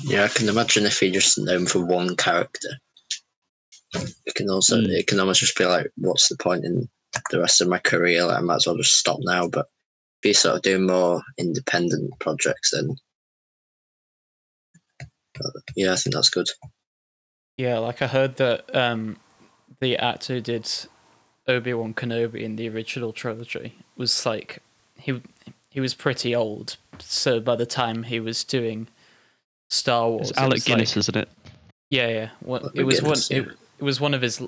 [0.04, 2.70] Yeah, I can imagine if he just known for one character.
[4.26, 4.90] It can also Mm.
[4.90, 6.88] it can almost just be like, what's the point in
[7.32, 8.26] the rest of my career?
[8.26, 9.48] Like, I might as well just stop now.
[9.48, 9.68] But
[10.22, 12.96] if he's sort of doing more independent projects, then
[15.44, 16.48] uh, yeah, I think that's good.
[17.58, 19.18] Yeah, like I heard that um,
[19.80, 20.70] the actor who did
[21.48, 24.60] Obi Wan Kenobi in the original trilogy was like
[24.98, 25.22] he
[25.70, 28.88] he was pretty old, so by the time he was doing
[29.70, 31.30] Star Wars, it's Alec was Guinness, like- isn't it?
[31.90, 32.30] yeah, yeah.
[32.42, 33.12] What, it was one.
[33.12, 33.52] Guinness, It, yeah.
[33.80, 34.42] it was one of his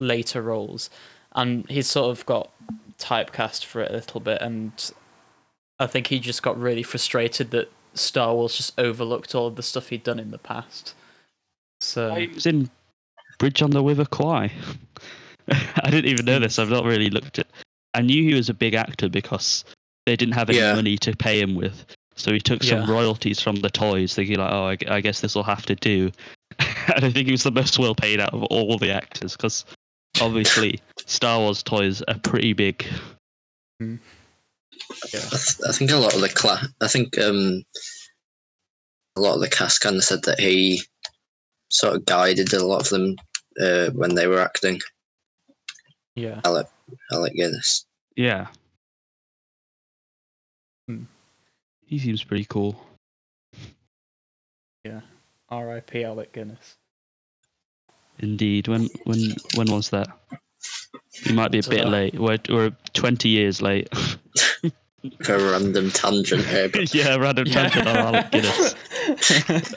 [0.00, 0.90] later roles,
[1.34, 2.50] and he's sort of got
[2.98, 4.90] typecast for it a little bit, and
[5.78, 9.62] I think he just got really frustrated that Star Wars just overlooked all of the
[9.62, 10.94] stuff he'd done in the past.
[11.80, 12.70] So He was in
[13.38, 14.50] Bridge on the River Kwai.
[15.48, 16.58] I didn't even know this.
[16.58, 17.46] I've not really looked at.
[17.94, 19.64] I knew he was a big actor because
[20.06, 20.74] they didn't have any Yeah.
[20.74, 22.90] money to pay him with, so he took some Yeah.
[22.90, 26.10] royalties from the toys, thinking like, "Oh, I, I guess this will have to do."
[26.58, 29.64] and I think he was the most well paid out of all the actors because
[30.20, 32.84] obviously Star Wars toys are pretty big.
[33.80, 33.96] yeah.
[35.14, 37.62] I, th- I think a lot of the class, I think um,
[39.16, 40.82] a lot of the cast kind of said that he
[41.70, 43.16] sort of guided a lot of them
[43.60, 44.80] uh, when they were acting.
[46.14, 46.40] yeah.
[46.44, 47.84] Alec Guinness.
[48.16, 48.46] Yeah.
[50.88, 51.04] Hmm.
[51.84, 52.80] He seems pretty cool.
[54.84, 55.00] Yeah,
[55.48, 56.04] R.I.P.
[56.04, 56.76] Alec Guinness.
[58.20, 58.68] Indeed.
[58.68, 60.08] When when when was that?
[61.24, 62.14] You might be a bit late.
[62.18, 63.88] We're, we're 20 years late.
[65.22, 67.68] For a random tangent here, but yeah, random Yeah.
[67.68, 68.74] tangent on Alec Guinness.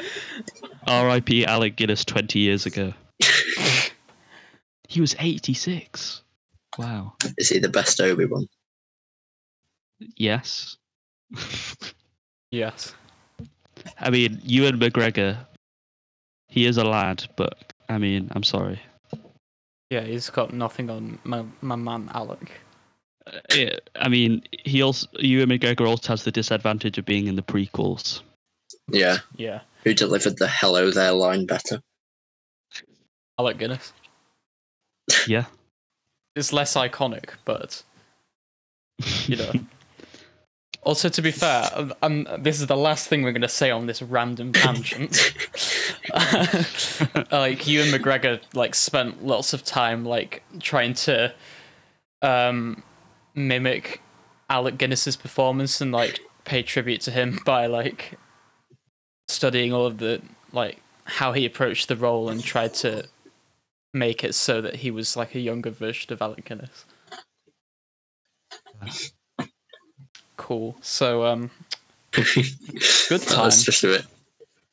[0.87, 1.45] R.I.P.
[1.45, 2.93] Alec Guinness 20 years ago.
[4.87, 6.23] He was 86.
[6.79, 7.13] Wow.
[7.37, 8.47] is he the best Obi Wan?
[10.17, 10.77] Yes.
[12.51, 12.95] yes.
[13.99, 15.45] I mean, Ewan McGregor,
[16.47, 18.79] he is a lad, but I mean, I'm sorry.
[19.89, 22.51] Yeah, he's got nothing on my, my man Alec.
[23.25, 27.35] Uh, yeah, I mean, he also Ewan McGregor also has the disadvantage of being in
[27.35, 28.21] the prequels.
[28.91, 29.61] Yeah, Yeah.
[29.83, 31.81] who delivered the "Hello there" line better?
[33.39, 33.93] Alec Guinness.
[35.27, 35.45] Yeah.
[36.35, 37.83] It's less iconic, but
[39.27, 39.51] you know.
[40.83, 43.69] Also, to be fair, um, um, this is the last thing we're going to say
[43.69, 45.33] on this random tangent.
[47.31, 51.33] like Ewan McGregor, like spent lots of time like trying to
[52.21, 52.81] um,
[53.35, 54.01] mimic
[54.49, 58.17] Alec Guinness's performance and like pay tribute to him by like
[59.27, 60.21] studying all of the
[60.53, 63.05] like how he approached the role and tried to
[63.93, 66.85] make it so that he was like a younger version of Alec Guinness.
[70.39, 70.75] Cool.
[70.81, 71.51] So um
[72.11, 73.43] Good time.
[73.43, 74.05] That's just a bit,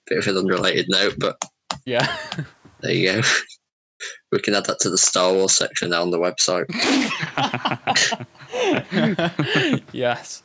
[0.07, 1.37] bit of an unrelated note, but
[1.85, 2.17] yeah.
[2.81, 3.21] there you go.
[4.33, 6.67] We can add that to the Star Wars section now on the website.
[9.93, 10.43] yes.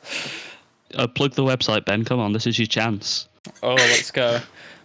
[0.95, 2.03] Uh, plug the website, Ben.
[2.03, 3.27] Come on, this is your chance.
[3.63, 4.39] Oh, let's go.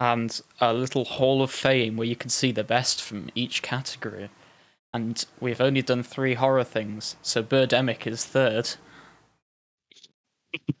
[0.00, 4.30] and a little hall of fame where you can see the best from each category.
[4.94, 8.70] And we've only done three horror things, so Birdemic is third.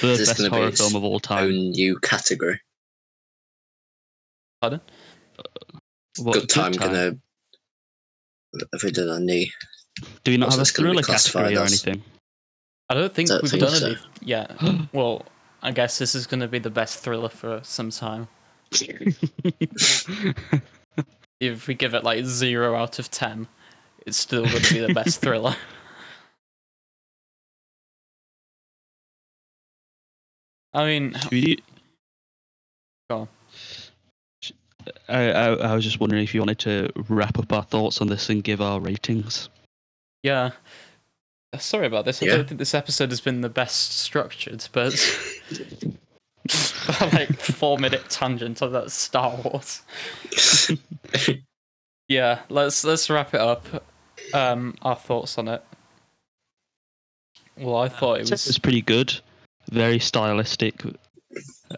[0.00, 1.44] The Is this best gonna be horror film of all time.
[1.44, 2.60] Own new category.
[4.60, 4.80] Pardon?
[5.38, 5.42] Uh,
[6.18, 7.16] what, Good time, gonna.
[8.72, 9.50] Have we done any?
[10.24, 11.84] Do we not have a this gonna thriller category or as?
[11.86, 12.02] anything?
[12.90, 13.86] I don't think Don't we've think done so.
[13.86, 14.56] any yet.
[14.92, 15.24] Well,
[15.64, 18.28] I guess this is going to be the best thriller for some time.
[21.40, 23.48] If we give it like zero out of ten,
[24.06, 25.54] it's still going to be the best thriller.
[30.72, 31.14] I mean,
[33.10, 33.28] Go on.
[35.08, 38.06] I, I, I was just wondering if you wanted to wrap up our thoughts on
[38.06, 39.50] this and give our ratings.
[40.22, 40.50] Yeah.
[41.56, 42.22] Sorry about this.
[42.22, 42.36] I Yeah.
[42.36, 44.92] don't think this episode has been the best structured, but
[47.12, 49.82] like four minute tangent of that Star Wars.
[52.06, 53.64] Yeah, let's let's wrap it up.
[54.34, 55.64] Um, our thoughts on it.
[57.56, 59.18] Well, I thought it It was was pretty good,
[59.70, 60.82] very stylistic.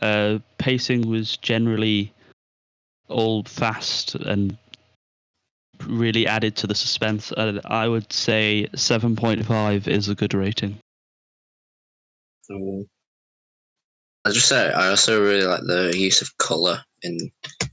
[0.02, 2.12] Uh, pacing was generally
[3.08, 4.58] all fast and
[5.86, 7.32] really added to the suspense.
[7.36, 10.78] And I would say 7.5 is a good rating.
[12.50, 12.86] Mm.
[14.24, 17.30] I just say I also really like the use of color in, in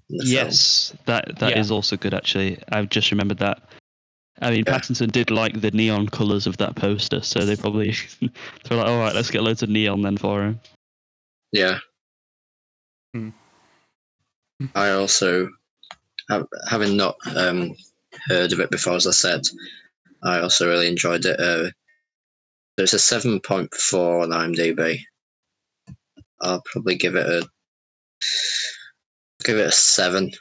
[0.09, 0.33] the film.
[0.33, 1.75] Yes, that that is Yeah.
[1.75, 2.13] also good.
[2.13, 3.61] Actually, I've just remembered that.
[4.41, 4.77] I mean, Yeah.
[4.77, 8.99] Pattinson did like the neon colors of that poster, so they probably they're like, all
[8.99, 10.59] right, let's get loads of neon then for him.
[11.51, 11.79] Yeah.
[13.13, 13.29] Hmm.
[14.75, 15.49] I also,
[16.29, 17.73] ha- having not um,
[18.27, 19.41] heard of it before, as I said,
[20.23, 21.39] I also really enjoyed it.
[21.39, 21.71] Uh,
[22.77, 24.99] it's a 7.4 on IMDb.
[26.41, 27.47] I'll probably give it a
[29.43, 30.31] give it a seven.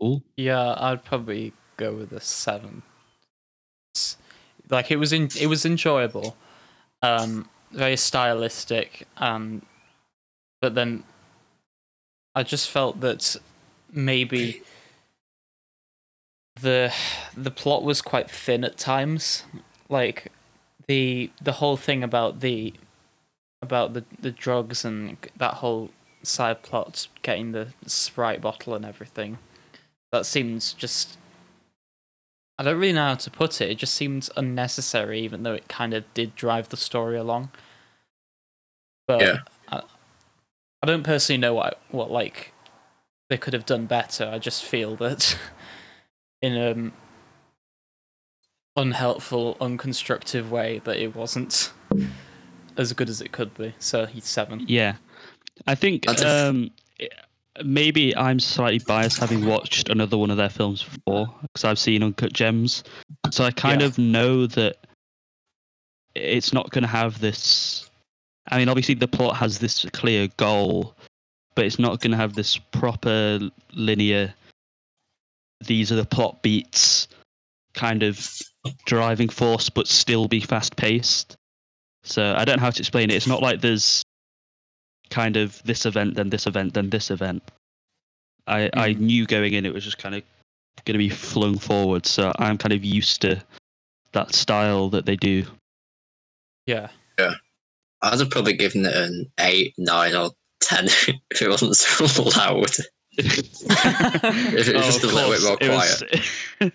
[0.00, 0.22] Cool.
[0.36, 0.74] yeah.
[0.78, 2.82] I'd probably go with a seven.
[4.68, 6.36] Like it was in it was enjoyable,
[7.02, 9.62] um, very stylistic, um,
[10.60, 11.04] but then
[12.34, 13.36] I just felt that
[13.92, 14.62] maybe
[16.60, 16.92] the
[17.36, 19.44] the plot was quite thin at times.
[19.88, 20.30] Like
[20.86, 22.74] the the whole thing about the
[23.60, 25.90] about the the drugs and that whole
[26.22, 29.38] side plot, getting the sprite bottle and everything.
[30.10, 31.18] That seems just.
[32.58, 33.70] I don't really know how to put it.
[33.70, 37.50] It just seemed unnecessary, even though it kind of did drive the story along.
[39.08, 39.38] But Yeah.
[39.70, 39.82] I,
[40.82, 42.52] I don't personally know what what like
[43.30, 44.30] they could have done better.
[44.32, 45.36] I just feel that
[46.42, 46.92] in an
[48.76, 51.72] unhelpful, unconstructive way that it wasn't
[52.76, 53.74] as good as it could be.
[53.78, 54.64] So he's seven.
[54.68, 54.96] Yeah,
[55.66, 56.70] I think um,
[57.64, 62.02] maybe I'm slightly biased having watched another one of their films before because I've seen
[62.02, 62.84] Uncut Gems,
[63.30, 63.86] so I kind Yeah.
[63.88, 64.76] of know that
[66.14, 67.88] it's not going to have this.
[68.50, 70.94] I mean, obviously the plot has this clear goal,
[71.54, 73.38] but it's not going to have this proper
[73.72, 74.34] linear.
[75.64, 77.08] These are the plot beats,
[77.74, 78.28] kind of
[78.86, 81.36] driving force, but still be fast paced.
[82.04, 83.14] So I don't know how to explain it.
[83.14, 84.02] It's not like there's
[85.10, 87.42] kind of this event, then this event, then this event.
[88.46, 88.98] I I Mhm.
[88.98, 90.22] knew going in it was just kind of
[90.84, 92.06] going to be flung forward.
[92.06, 93.42] So I'm kind of used to
[94.12, 95.46] that style that they do.
[96.66, 96.88] Yeah.
[97.18, 97.34] Yeah.
[98.02, 100.86] I'd have probably given it an eight, nine, or ten
[101.30, 102.70] if it wasn't so loud.
[103.18, 106.02] If it was Oh, just a of little bit course, more it quiet.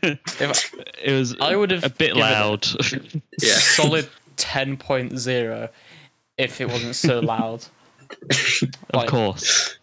[0.06, 0.74] was- If
[1.04, 2.68] it was I would have a bit given it loud.
[3.42, 3.54] Yeah.
[3.56, 5.70] solid 10.0
[6.38, 7.66] if it wasn't so loud.
[8.30, 9.80] of Like, course.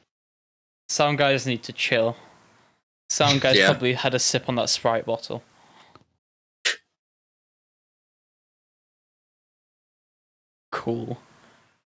[0.88, 2.17] Sound guys need to chill.
[3.11, 3.67] Sound guys Yeah.
[3.71, 5.43] probably had a sip on that Sprite bottle.
[10.71, 11.19] Cool.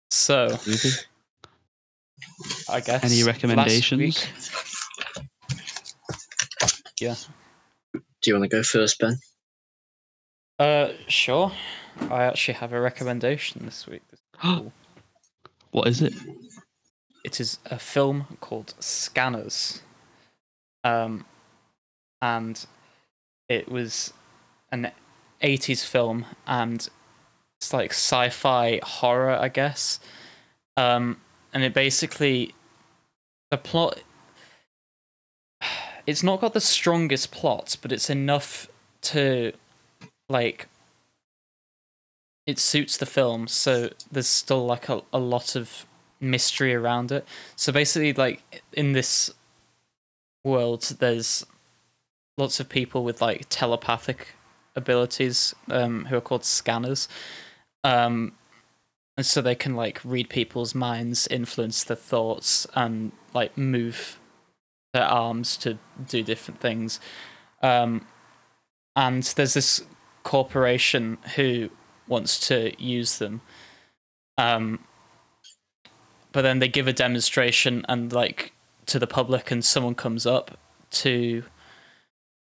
[0.09, 1.05] So, mm-hmm.
[2.69, 3.03] I guess.
[3.03, 3.99] Any last recommendations?
[3.99, 4.29] week-
[6.99, 7.15] Yeah.
[7.93, 9.17] Do you want to go first, Ben?
[10.59, 11.51] Uh, sure.
[12.09, 14.01] I actually have a recommendation this week.
[14.39, 14.71] Cool.
[15.71, 16.13] what is it?
[17.23, 19.81] It is a film called Scanners.
[20.83, 21.25] Um,
[22.21, 22.63] and
[23.49, 24.13] it was
[24.71, 24.91] an
[25.41, 26.87] 80s film, and
[27.59, 29.99] it's like sci fi horror, I guess.
[30.77, 31.19] Um,
[31.57, 32.53] and it basically.
[33.49, 33.99] The plot.
[36.05, 38.67] It's not got the strongest plot, but it's enough
[39.03, 39.53] to,
[40.29, 40.67] like,
[42.45, 45.85] it suits the film, so there's still like a, a lot of
[46.19, 47.25] mystery around it.
[47.55, 49.33] So basically, like in this
[50.43, 51.45] world, there's
[52.37, 54.35] lots of people with like telepathic
[54.75, 57.07] abilities um, who are called scanners.
[57.83, 58.33] Um,
[59.17, 64.19] and so they can like read people's minds, influence their thoughts, and like move
[64.93, 66.99] their arms to do different things.
[67.63, 68.05] Um,
[68.95, 69.83] and there's this
[70.23, 71.69] corporation who
[72.07, 73.41] wants to use them.
[74.37, 74.85] Um,
[76.31, 78.53] but then they give a demonstration and like
[78.85, 80.59] to the public, and someone comes up
[80.91, 81.43] to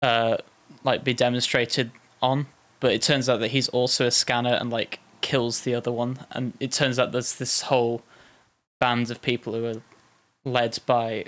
[0.02, 0.38] uh,
[0.84, 2.48] like be demonstrated on.
[2.80, 6.20] But it turns out that he's also a scanner and like kills the other one.
[6.32, 8.02] And it turns out there's this whole
[8.80, 9.82] band of people who are
[10.46, 11.26] led by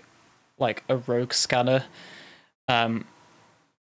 [0.58, 1.84] like a rogue scanner
[2.70, 3.04] um,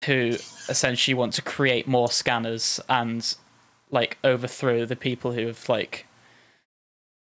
[0.05, 0.35] who
[0.67, 3.35] essentially want to create more scanners and
[3.91, 6.07] like overthrow the people who have like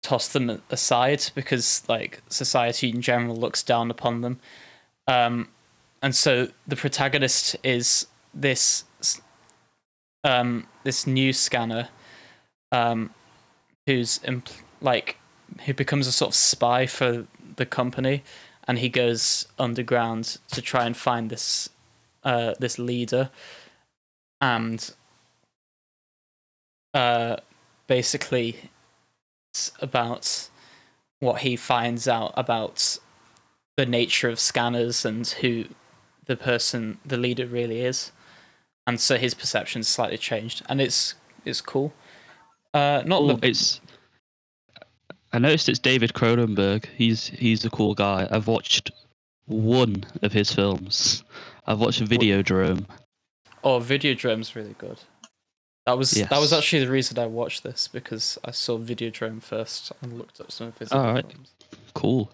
[0.03, 4.39] tossed them aside because like society in general looks down upon them
[5.07, 5.49] um,
[6.03, 8.83] and so the protagonist is this
[10.23, 11.89] um, this new scanner
[12.71, 13.11] um,
[13.85, 15.17] who's impl- like
[15.65, 18.23] who becomes a sort of spy for the company
[18.67, 21.69] and he goes underground to try and find this
[22.23, 23.31] uh, this leader.
[24.41, 24.93] And
[26.93, 27.37] uh,
[27.87, 28.69] basically
[29.51, 30.49] it's about
[31.19, 32.99] what he finds out about
[33.75, 35.65] the nature of scanners and who
[36.25, 38.11] the person the leader really is.
[38.85, 41.93] And so his perception's slightly changed and it's it's cool
[42.73, 43.81] uh not Oh, the it's.
[45.31, 46.85] I noticed it's David Cronenberg.
[46.97, 48.27] He's he's a cool guy.
[48.31, 48.91] I've watched
[49.45, 51.23] one of his films.
[51.67, 52.85] I've watched Videodrome.
[53.63, 54.97] oh videodrome's really good
[55.85, 59.91] that was that was actually the reason i watched this because i saw videodrome first
[60.01, 61.29] and looked up some of his other Alright.
[61.31, 61.51] films
[61.93, 62.31] Cool.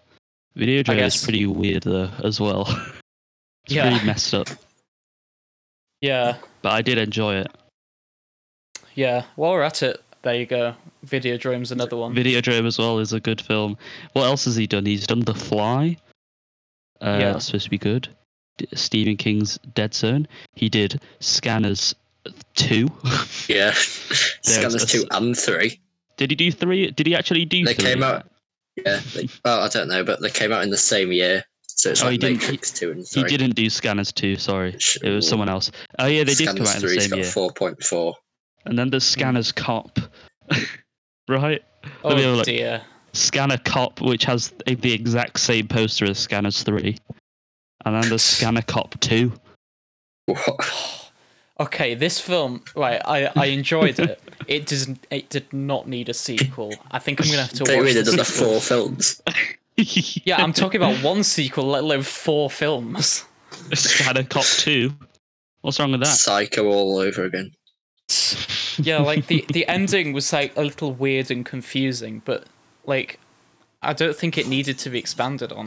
[0.56, 2.66] Videodrome guess- is pretty weird though as well.
[3.66, 3.90] it's Yeah.
[3.90, 4.48] pretty messed up,
[6.00, 7.48] yeah but I did enjoy it.
[8.94, 10.74] yeah while we're at it there you go
[11.04, 13.78] Video videodrome's another one Video Videodrome as well is a good film.
[14.12, 14.84] What else has he done?
[14.84, 15.96] He's done The Fly.
[17.00, 17.32] Uh, Yeah.
[17.32, 18.08] That's supposed to be good.
[18.58, 20.26] D- Stephen King's Dead Zone.
[20.54, 21.94] He did Scanners
[22.56, 22.88] 2.
[23.48, 23.70] Yeah.
[24.42, 25.78] Scanners a- two and three.
[26.16, 26.90] did he do 3?
[26.90, 27.84] Did he actually do They 3?
[27.84, 28.26] came out.
[28.74, 29.00] Yeah.
[29.14, 32.02] They, well, I don't know, but they came out in the same year, so it's
[32.02, 33.22] Oh, he like didn't- Matrix two and 3.
[33.22, 34.76] He didn't do Scanners 2, sorry.
[35.04, 35.70] It was someone else.
[36.00, 37.26] Oh, yeah, they did come out in the three's same got year.
[37.26, 38.16] four point four.
[38.66, 39.62] And then there's Scanners hmm.
[39.62, 39.98] Cop.
[41.28, 41.62] right?
[42.04, 42.46] oh Let me oh, have a look.
[42.46, 42.82] dear
[43.16, 46.96] Scanner Cop, which has the exact same poster as Scanners 3.
[47.84, 49.32] And then there's Scanner Cop 2.
[50.26, 51.10] What?
[51.58, 53.00] Okay, this film, right?
[53.04, 54.20] I, I enjoyed it.
[54.46, 55.06] It doesn't.
[55.10, 56.74] It did not need a sequel.
[56.90, 59.22] I think I'm gonna have to They watch really the done four films.
[59.78, 63.26] Yeah, I'm talking about one sequel, let alone four films.
[63.74, 64.90] Scanner Cop 2.
[65.60, 66.06] What's wrong with that?
[66.06, 67.52] Psycho all over again.
[68.78, 72.44] Yeah, like the the ending was like a little weird and confusing, but
[72.84, 73.18] like
[73.82, 75.66] I don't think it needed to be expanded on.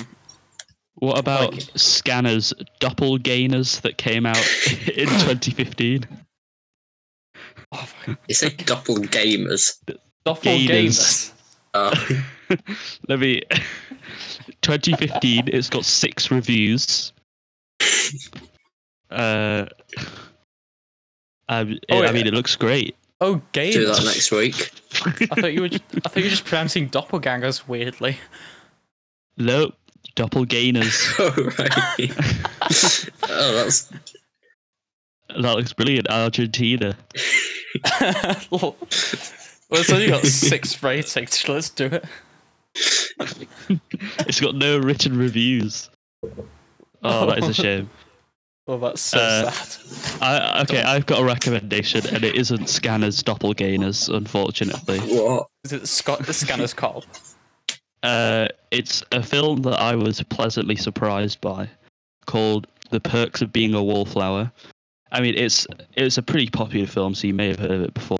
[0.96, 4.38] What about Like- Scanners Doppelgainers that came out
[4.88, 6.06] in 2015?
[7.72, 9.78] Oh, my You say doppelgamers.
[10.26, 11.32] Doppelgamers.
[11.74, 11.94] Oh,
[13.08, 13.42] Let me.
[14.62, 15.48] 2015.
[15.48, 17.14] It's got six reviews.
[19.10, 19.66] Uh,
[21.48, 22.96] I, Oh, I mean, it looks great.
[23.22, 23.74] Oh, gamers.
[23.74, 24.72] do that next week.
[25.32, 25.70] I thought you were.
[25.70, 28.18] Just, I thought you were just pronouncing doppelgangers weirdly.
[29.38, 29.76] Nope,
[30.16, 31.16] doppelgainers.
[31.20, 33.10] Oh right.
[33.30, 33.92] oh, that's
[35.30, 36.10] that looks brilliant.
[36.10, 36.98] Argentina.
[38.52, 38.76] well,
[39.72, 41.48] it's only got six ratings.
[41.48, 42.06] Let's do it.
[44.28, 45.90] It's got no written reviews.
[47.04, 47.90] Oh, that is a shame.
[48.70, 50.22] Well, that's so Uh, sad.
[50.22, 55.00] I, okay, I've got a recommendation, and it isn't Scanners Doppelgangers, unfortunately.
[55.00, 55.48] what?
[55.64, 57.04] Is it Scott the Scanner's Call?
[58.04, 61.68] Uh, it's a film that I was pleasantly surprised by,
[62.28, 64.52] called "The Perks of Being a Wallflower."
[65.12, 65.66] I mean, it's
[65.96, 68.20] it's a pretty popular film, so you may have heard of it before.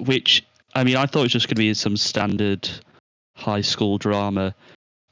[0.00, 0.44] Which
[0.74, 2.68] I mean, I thought it was just going to be some standard
[3.36, 4.56] high school drama,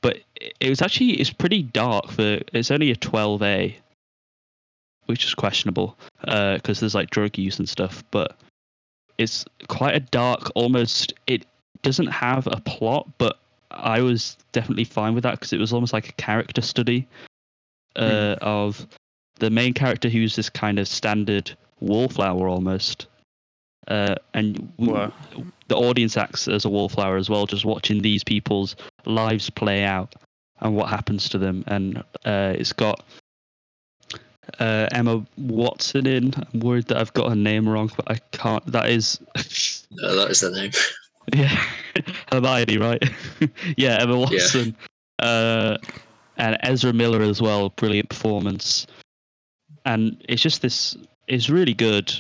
[0.00, 3.76] but it it was actually it's pretty dark for it's only a twelve A,
[5.06, 8.36] which is questionable because there's like drug use and stuff, but
[9.18, 11.46] it's quite a dark, almost it
[11.82, 13.38] doesn't have a plot, but
[13.70, 17.08] I was definitely fine with that because it was almost like a character study
[17.96, 18.86] uh, of
[19.38, 21.50] the main character who's this kind of standard
[21.80, 23.06] wallflower almost.
[23.88, 25.12] Uh, and Wow.
[25.68, 28.76] the audience acts as a wallflower as well, just watching these people's
[29.06, 30.14] lives play out
[30.60, 31.64] and what happens to them.
[31.66, 33.04] And uh, it's got
[34.58, 36.34] uh, Emma Watson in.
[36.36, 38.64] I'm worried that I've got her name wrong, but I can't.
[38.66, 39.20] That is
[40.02, 40.70] Oh, that is the name.
[41.34, 41.64] yeah,
[42.30, 43.02] Hermione, right?
[43.76, 44.76] yeah, Emma Watson,
[45.18, 45.76] uh,
[46.38, 47.70] and Ezra Miller as well.
[47.70, 48.86] Brilliant performance,
[49.84, 50.96] and it's just this.
[51.28, 52.12] It's really good.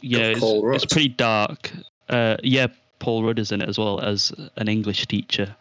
[0.00, 1.72] Yeah, it's, it's pretty dark.
[2.08, 2.68] Uh, yeah,
[3.00, 5.54] Paul Rudd is in it as well as an English teacher,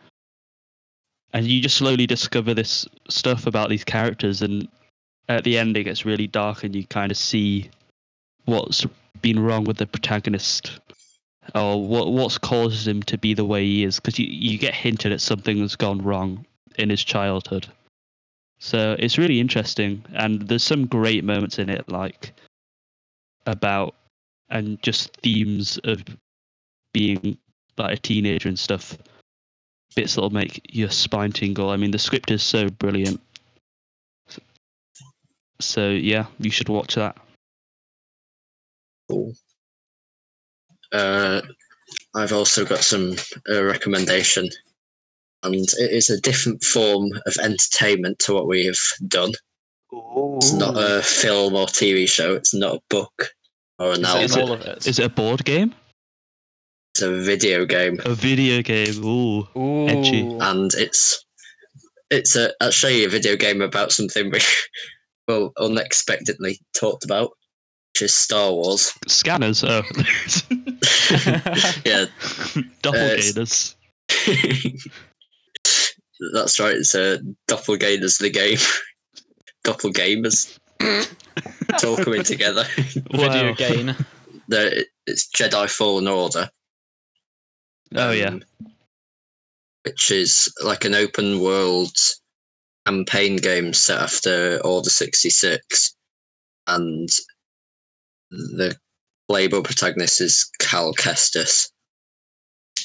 [1.33, 4.67] and you just slowly discover this stuff about these characters, and
[5.29, 7.69] at the end it gets really dark, and you kind of see
[8.45, 8.85] what's
[9.21, 10.79] been wrong with the protagonist
[11.55, 14.73] or what what's caused him to be the way he is because you, you get
[14.73, 16.45] hinted at something that's gone wrong
[16.77, 17.67] in his childhood.
[18.59, 22.33] So it's really interesting and there's some great moments in it like
[23.45, 23.95] about
[24.49, 26.03] and just themes of
[26.93, 27.37] being
[27.77, 28.97] like a teenager and stuff.
[29.95, 31.69] Bits that'll make your spine tingle.
[31.69, 33.21] I mean the script is so brilliant
[35.59, 37.17] so yeah you should watch that
[39.09, 39.33] Cool.
[40.91, 41.41] Uh,
[42.13, 43.15] I've also got some
[43.49, 44.49] uh, recommendation,
[45.43, 48.77] and it is a different form of entertainment to what we have
[49.07, 49.31] done.
[49.91, 52.35] It's not a film or TV show.
[52.35, 53.29] It's not a book
[53.79, 54.23] or an Is it album.
[54.23, 54.87] in it- all of it?
[54.87, 55.73] is it a board game
[56.93, 59.87] It's a video game, a video game ooh Ooh.
[59.87, 60.21] edgy.
[60.41, 61.25] and it's
[62.11, 64.39] it's a actually a video game about something we
[65.27, 67.31] well unexpectedly talked about,
[67.93, 68.93] which is Star Wars.
[69.07, 69.63] Scanners.
[69.63, 69.83] Oh.
[71.85, 72.05] Yeah,
[72.83, 73.75] Doppelgangers.
[76.33, 76.75] That's right.
[76.75, 77.19] It's a
[77.49, 78.57] doppelgangers the game.
[79.65, 80.57] Doppelgamers.
[80.81, 82.63] it's all coming together.
[82.75, 83.53] Video Wow.
[83.53, 83.95] game.
[84.49, 86.49] The, it's Jedi Fallen Order.
[87.95, 88.29] Oh yeah.
[88.29, 88.43] um,
[89.83, 91.95] Which is like an open world
[92.87, 95.95] campaign game set after Order 66.
[96.67, 97.09] And
[98.29, 98.75] the
[99.27, 101.69] playable protagonist is Cal Kestis.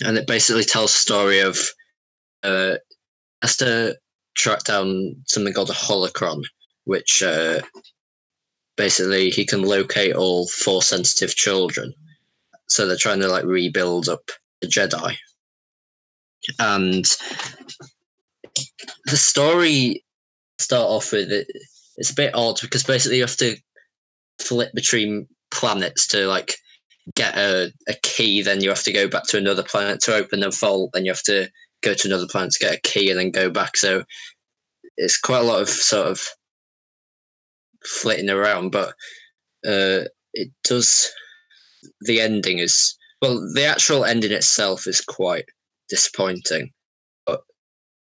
[0.05, 1.59] And it basically tells the story of
[2.43, 2.77] uh,
[3.43, 3.97] has to
[4.35, 6.43] track down something called a holocron,
[6.85, 7.61] which uh,
[8.77, 11.93] basically he can locate all force sensitive children.
[12.69, 14.31] So they're trying to like rebuild up
[14.61, 15.15] the Jedi.
[16.59, 17.05] And
[19.07, 20.05] the story
[20.59, 21.47] start off with it
[21.97, 23.57] it's a bit odd because basically you have to
[24.41, 26.55] flip between planets to like
[27.15, 30.43] get a, a key, then you have to go back to another planet to open
[30.43, 31.49] a vault, then you have to
[31.83, 33.77] go to another planet to get a key and then go back.
[33.77, 34.05] So
[34.97, 36.21] it's quite a lot of sort of
[37.85, 38.91] flitting around, but
[39.67, 41.11] uh, it does.
[42.03, 45.47] The ending is well, the actual ending itself is quite
[45.89, 46.71] disappointing,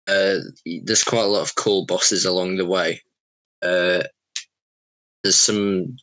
[0.09, 0.39] uh,
[0.83, 3.01] there's quite a lot of cool bosses along the way.
[3.61, 4.03] Uh,
[5.23, 5.95] there's some.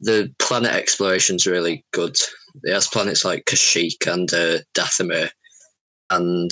[0.00, 2.16] The planet exploration's really good.
[2.64, 5.30] It has planets like Kashyyyk and uh, Dathomir,
[6.10, 6.50] and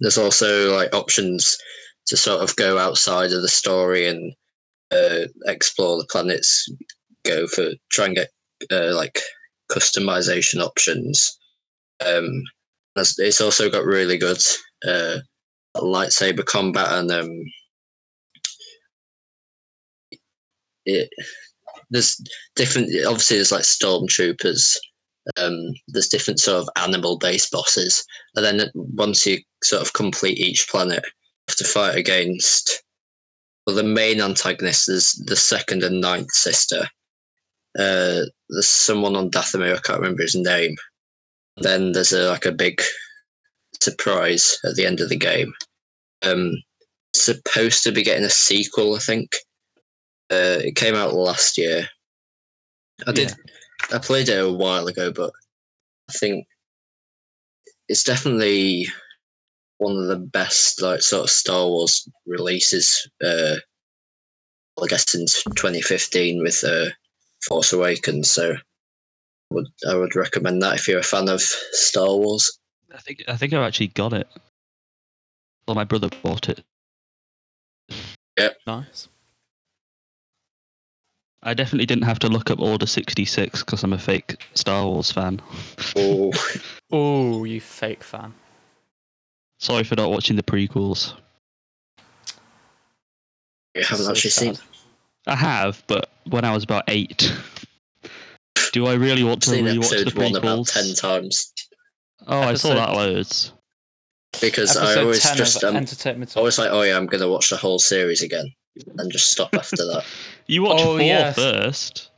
[0.00, 1.58] there's also like options
[2.06, 4.32] to sort of go outside of the story and
[4.90, 6.66] uh, explore the planets.
[7.24, 8.30] Go for try and get
[8.70, 9.20] uh, like
[9.70, 11.38] customization options.
[12.04, 12.42] Um,
[12.96, 14.40] it's also got really good
[14.86, 15.18] uh,
[15.76, 17.44] lightsaber combat and um,
[20.86, 21.10] it.
[21.90, 22.20] There's
[22.56, 22.90] different.
[23.06, 24.76] Obviously, there's like stormtroopers.
[25.36, 25.58] Um,
[25.88, 28.04] there's different sort of animal-based bosses,
[28.36, 31.10] and then once you sort of complete each planet, you
[31.48, 32.82] have to fight against.
[33.66, 36.82] Well, the main antagonist is the second and ninth sister.
[37.78, 39.76] Uh, there's someone on Dathomir.
[39.76, 40.76] I can't remember his name.
[41.56, 42.82] Then there's a, like a big
[43.84, 45.52] surprise at the end of the game.
[46.22, 46.52] Um,
[47.14, 49.30] supposed to be getting a sequel, I think.
[50.30, 51.88] Uh, it came out last year.
[53.06, 53.32] I did.
[53.92, 55.30] I played it a while ago, but
[56.08, 56.46] I think
[57.88, 58.86] it's definitely
[59.78, 63.08] one of the best, like sort of Star Wars releases.
[63.22, 63.56] Uh,
[64.82, 66.90] I guess since 2015 with uh,
[67.46, 68.30] Force Awakens.
[68.30, 68.56] So,
[69.50, 72.58] would I would recommend that if you're a fan of Star Wars.
[72.94, 74.28] I think I think I actually got it.
[75.66, 76.62] Well, my brother bought it.
[78.38, 78.56] Yep.
[78.66, 79.08] Nice.
[81.42, 84.86] I definitely didn't have to look up Order sixty six because I'm a fake Star
[84.86, 85.40] Wars fan.
[85.96, 86.32] Oh,
[86.92, 88.32] Oh, you fake fan.
[89.58, 91.14] Sorry for not watching the prequels.
[93.74, 94.56] you haven't So actually seen.
[95.26, 97.32] I have, but when I was about eight.
[98.72, 100.72] Do I really want to rewatch the episode one about prequels?
[100.72, 101.52] ten times
[102.26, 103.52] Oh, I saw that loads.
[104.40, 107.06] because I Episode always 10 just of um, Entertainment I was like, oh yeah, I'm
[107.06, 108.52] gonna watch the whole series again,
[108.98, 110.04] and just stop after that.
[110.46, 111.36] You watch Oh, four yes.
[111.36, 112.10] first.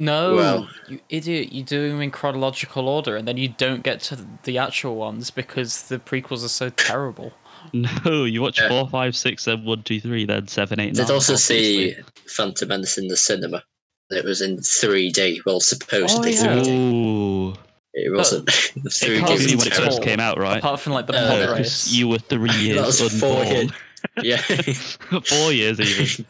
[0.00, 1.52] No, Well- you idiot!
[1.52, 5.30] You do them in chronological order, and then you don't get to the actual ones
[5.30, 7.32] because the prequels are so terrible.
[7.74, 8.68] No, you watch Yeah.
[8.68, 11.10] four, five, six, then one, two, three, then seven, eight, Did nine.
[11.12, 12.04] also see obviously.
[12.26, 13.62] Phantom Menace in the cinema.
[14.10, 15.38] It was in 3D.
[15.46, 16.56] Well, supposedly Oh, yeah.
[16.62, 16.68] 3D.
[16.68, 17.54] Ooh,
[17.94, 18.46] It wasn't.
[18.46, 20.58] the it 3D can't was when it first came out, right?
[20.58, 21.92] Apart from like the Uh, pod race.
[21.92, 23.72] you were three years that was four unborn.
[24.22, 24.38] Yeah.
[24.38, 26.26] Four years even.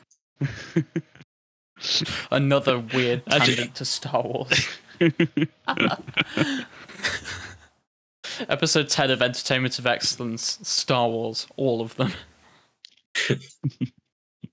[2.31, 4.69] Another weird Actually- tangent to Star Wars.
[8.49, 12.13] Episode 10 of Entertainment of Excellence, Star Wars, all of them.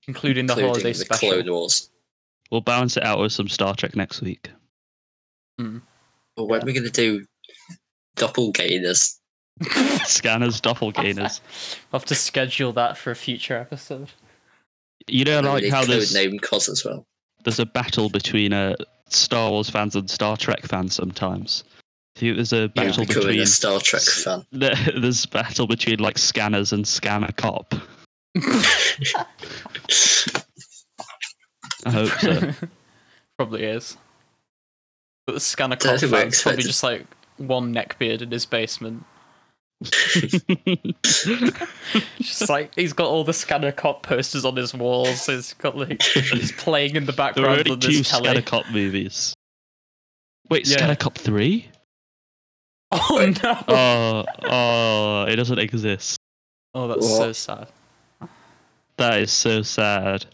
[0.06, 1.30] Including the including holiday the special.
[1.32, 1.90] Clone Wars.
[2.50, 4.50] We'll balance it out with some Star Trek next week.
[6.36, 7.24] Well, when are we going to do
[8.16, 9.16] doppelgangers?
[10.06, 11.40] Scanners, doppelgangers.
[11.92, 14.10] I'll have to schedule that for a future episode.
[15.06, 17.06] You know, And like how code there's name Cos as well.
[17.44, 18.76] there's a battle between uh,
[19.08, 21.64] Star Wars fans and Star Trek fans sometimes.
[22.16, 24.44] There's a battle becoming between a Star Trek fan.
[24.52, 27.74] there's battle between like scanners and scanner cop.
[31.86, 32.52] I hope so.
[33.38, 33.96] probably is.
[35.26, 37.06] But the scanner That's cop what I fan's probably just like
[37.36, 39.04] one neckbeard in his basement.
[42.18, 45.24] Just like he's got all the scanner cop posters on his walls.
[45.26, 48.24] He's got like he's playing in the there are background already on two this telly.
[48.24, 49.34] scanner cop movies.
[50.50, 50.76] Wait, Yeah.
[50.76, 51.68] Scanner Cop three?
[52.92, 53.64] Oh no!
[53.68, 56.18] Oh, oh, it doesn't exist.
[56.74, 57.68] Oh, that's so sad.
[58.96, 60.26] That is so sad.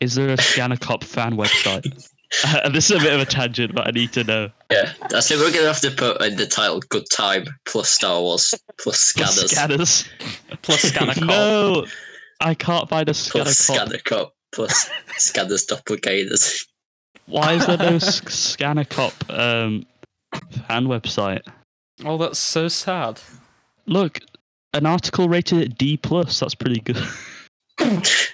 [0.00, 2.10] Is there a Scanner Cop fan website?
[2.44, 4.50] Uh, this is a bit of a tangent, but I need to know.
[4.70, 7.90] Yeah, I think we're going to have to put in the title "Good Time" plus
[7.90, 10.08] Star Wars plus Plus Scanners Scanners.
[10.62, 11.24] Plus scanner cop.
[11.24, 11.86] no,
[12.40, 13.76] I can't find a Scanner plus Cop.
[13.76, 16.66] Scanner Cop plus Scanners doppelgangers.
[17.26, 19.86] Why is there no Scanner Cop um,
[20.66, 21.42] fan website?
[22.04, 23.20] Oh, that's so sad.
[23.86, 24.20] Look,
[24.74, 26.40] an article rated at D plus.
[26.40, 26.98] That's pretty good.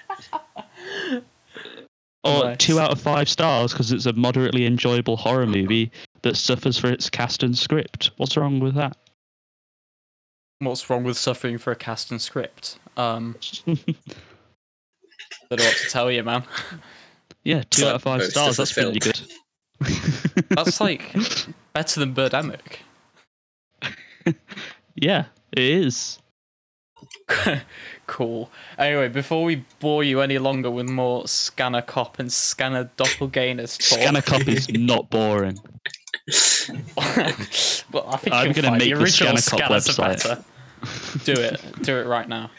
[2.23, 2.57] or Nice.
[2.57, 5.91] two out of five stars because it's a moderately enjoyable horror movie
[6.21, 8.11] that suffers for its cast and script.
[8.17, 8.97] What's wrong with that?
[10.59, 12.77] What's wrong with suffering for a cast and script?
[12.97, 13.77] Um, don't
[15.51, 16.43] know what to tell you, man.
[17.43, 18.59] yeah, two like out of five stars.
[18.59, 20.49] of the That's pretty good.
[20.49, 21.15] That's like
[21.73, 22.79] better than Birdemic.
[24.95, 26.19] yeah, it is.
[28.07, 28.49] cool.
[28.77, 33.99] Anyway, before we bore you any longer with more scanner cop and scanner doppelgangers talk,
[33.99, 35.57] Scanner Cop is not boring.
[36.97, 40.43] well, I think I'm gonna find make the the Scanner Cop website.
[41.25, 41.61] Do it.
[41.83, 42.49] Do it right now.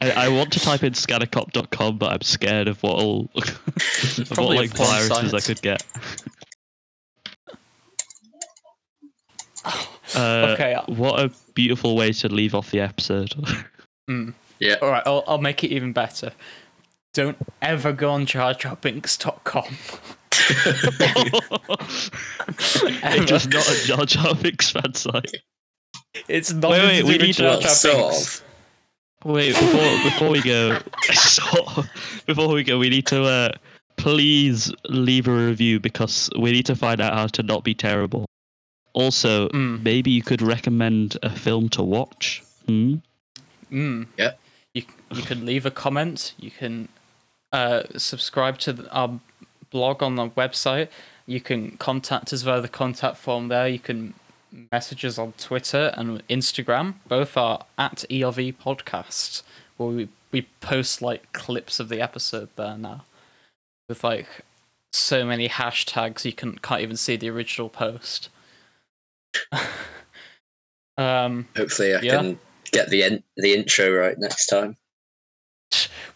[0.00, 4.56] I, I want to type in scannercop.com, but I'm scared of what all of what
[4.56, 5.82] like viruses I could get.
[10.14, 10.76] Uh, Okay.
[10.86, 13.34] What a beautiful way to leave off the episode.
[14.08, 14.34] Mm.
[14.58, 14.76] Yeah.
[14.82, 15.02] All right.
[15.06, 16.32] I'll, I'll make it even better.
[17.14, 19.76] Don't ever go on jarjarbinks.com.
[23.02, 25.30] it is just not a Jar Jar Binks fan site.
[26.28, 27.70] It's not Wait, to wait, do we with need to- Jar Well, Jar
[28.10, 28.40] Binks.
[28.40, 28.44] of.
[29.24, 30.78] Wait, before before we go,
[31.12, 31.42] so,
[32.26, 33.50] before we go, we need to uh,
[33.96, 38.26] please leave a review because we need to find out how to not be terrible.
[38.94, 39.82] Also, Mm.
[39.82, 42.42] maybe you could recommend a film to watch.
[42.66, 42.96] Hmm?
[43.70, 44.06] Mm.
[44.16, 44.32] Yeah.
[44.74, 46.34] You you can leave a comment.
[46.38, 46.88] You can
[47.52, 49.18] uh, subscribe to the, our
[49.70, 50.88] blog on the website.
[51.26, 53.68] You can contact us via the contact form there.
[53.68, 54.14] You can
[54.72, 56.94] message us on Twitter and Instagram.
[57.06, 59.42] Both are at ERV Podcast,
[59.76, 63.04] where we we post like clips of the episode there now,
[63.88, 64.28] with like
[64.92, 68.28] so many hashtags you can can't even see the original post.
[70.96, 71.46] um.
[71.56, 72.16] Hopefully, I Yeah.
[72.16, 72.38] can
[72.70, 74.76] get the in- the intro right next time.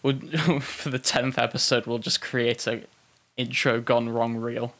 [0.01, 0.19] We'll,
[0.59, 2.83] for the tenth episode, we'll just create a
[3.37, 4.73] intro gone wrong reel,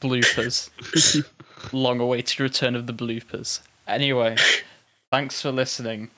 [0.00, 0.70] bloopers,
[1.72, 3.60] long-awaited return of the bloopers.
[3.86, 4.36] Anyway,
[5.10, 6.10] thanks for listening.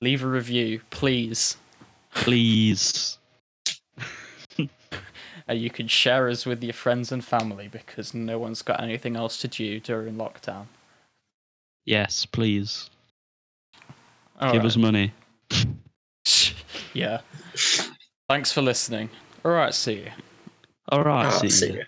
[0.00, 1.56] Leave a review, please.
[2.14, 3.18] Please.
[5.48, 9.14] Uh, you can share us with your friends and family because no one's got anything
[9.14, 10.66] else to do during lockdown.
[11.84, 12.90] Yes, please.
[14.40, 14.66] All Give right.
[14.66, 15.12] us money.
[16.94, 17.20] yeah.
[18.28, 19.08] Thanks for listening.
[19.44, 20.10] All right, see you.
[20.88, 21.72] All right, Ah, see, see you.
[21.78, 21.84] you.